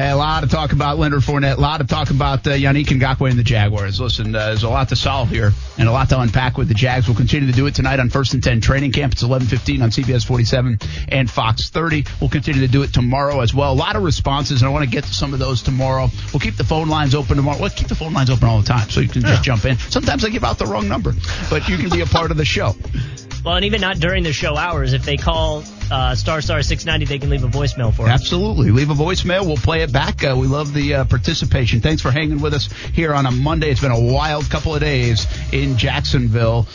[0.01, 3.31] A lot of talk about Leonard Fournette, a lot of talk about uh, Yannick Ngakoue
[3.31, 4.01] and the Jaguars.
[4.01, 6.75] Listen, uh, there's a lot to solve here and a lot to unpack with the
[6.75, 7.09] Jags.
[7.09, 9.13] We'll continue to do it tonight on First and 10 Training Camp.
[9.13, 10.79] It's 11:15 on CBS 47
[11.09, 12.05] and Fox 30.
[12.21, 13.73] We'll continue to do it tomorrow as well.
[13.73, 16.09] A lot of responses, and I want to get to some of those tomorrow.
[16.33, 17.59] We'll keep the phone lines open tomorrow.
[17.59, 19.79] We'll keep the phone lines open all the time, so you can just jump in.
[19.79, 21.13] Sometimes I give out the wrong number,
[21.51, 22.77] but you can be a part of the show.
[23.45, 27.07] well and even not during the show hours if they call uh, star star 690
[27.07, 28.11] they can leave a voicemail for us.
[28.11, 28.71] Absolutely.
[28.71, 29.47] Leave a voicemail.
[29.47, 30.25] We'll play it back.
[30.25, 31.81] Uh, we love the uh, participation.
[31.81, 33.71] Thanks for hanging with us here on a Monday.
[33.71, 36.67] It's been a wild couple of days in Jacksonville.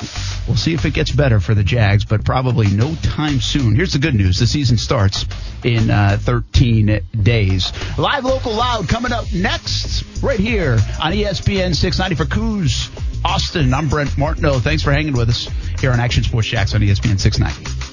[0.47, 3.75] We'll see if it gets better for the Jags, but probably no time soon.
[3.75, 4.39] Here's the good news.
[4.39, 5.25] The season starts
[5.63, 7.71] in uh, 13 days.
[7.97, 12.89] Live Local Loud coming up next right here on ESPN 690 for Coos
[13.23, 13.73] Austin.
[13.73, 14.59] I'm Brent Martineau.
[14.59, 15.49] Thanks for hanging with us
[15.79, 17.92] here on Action Sports Jax on ESPN 690.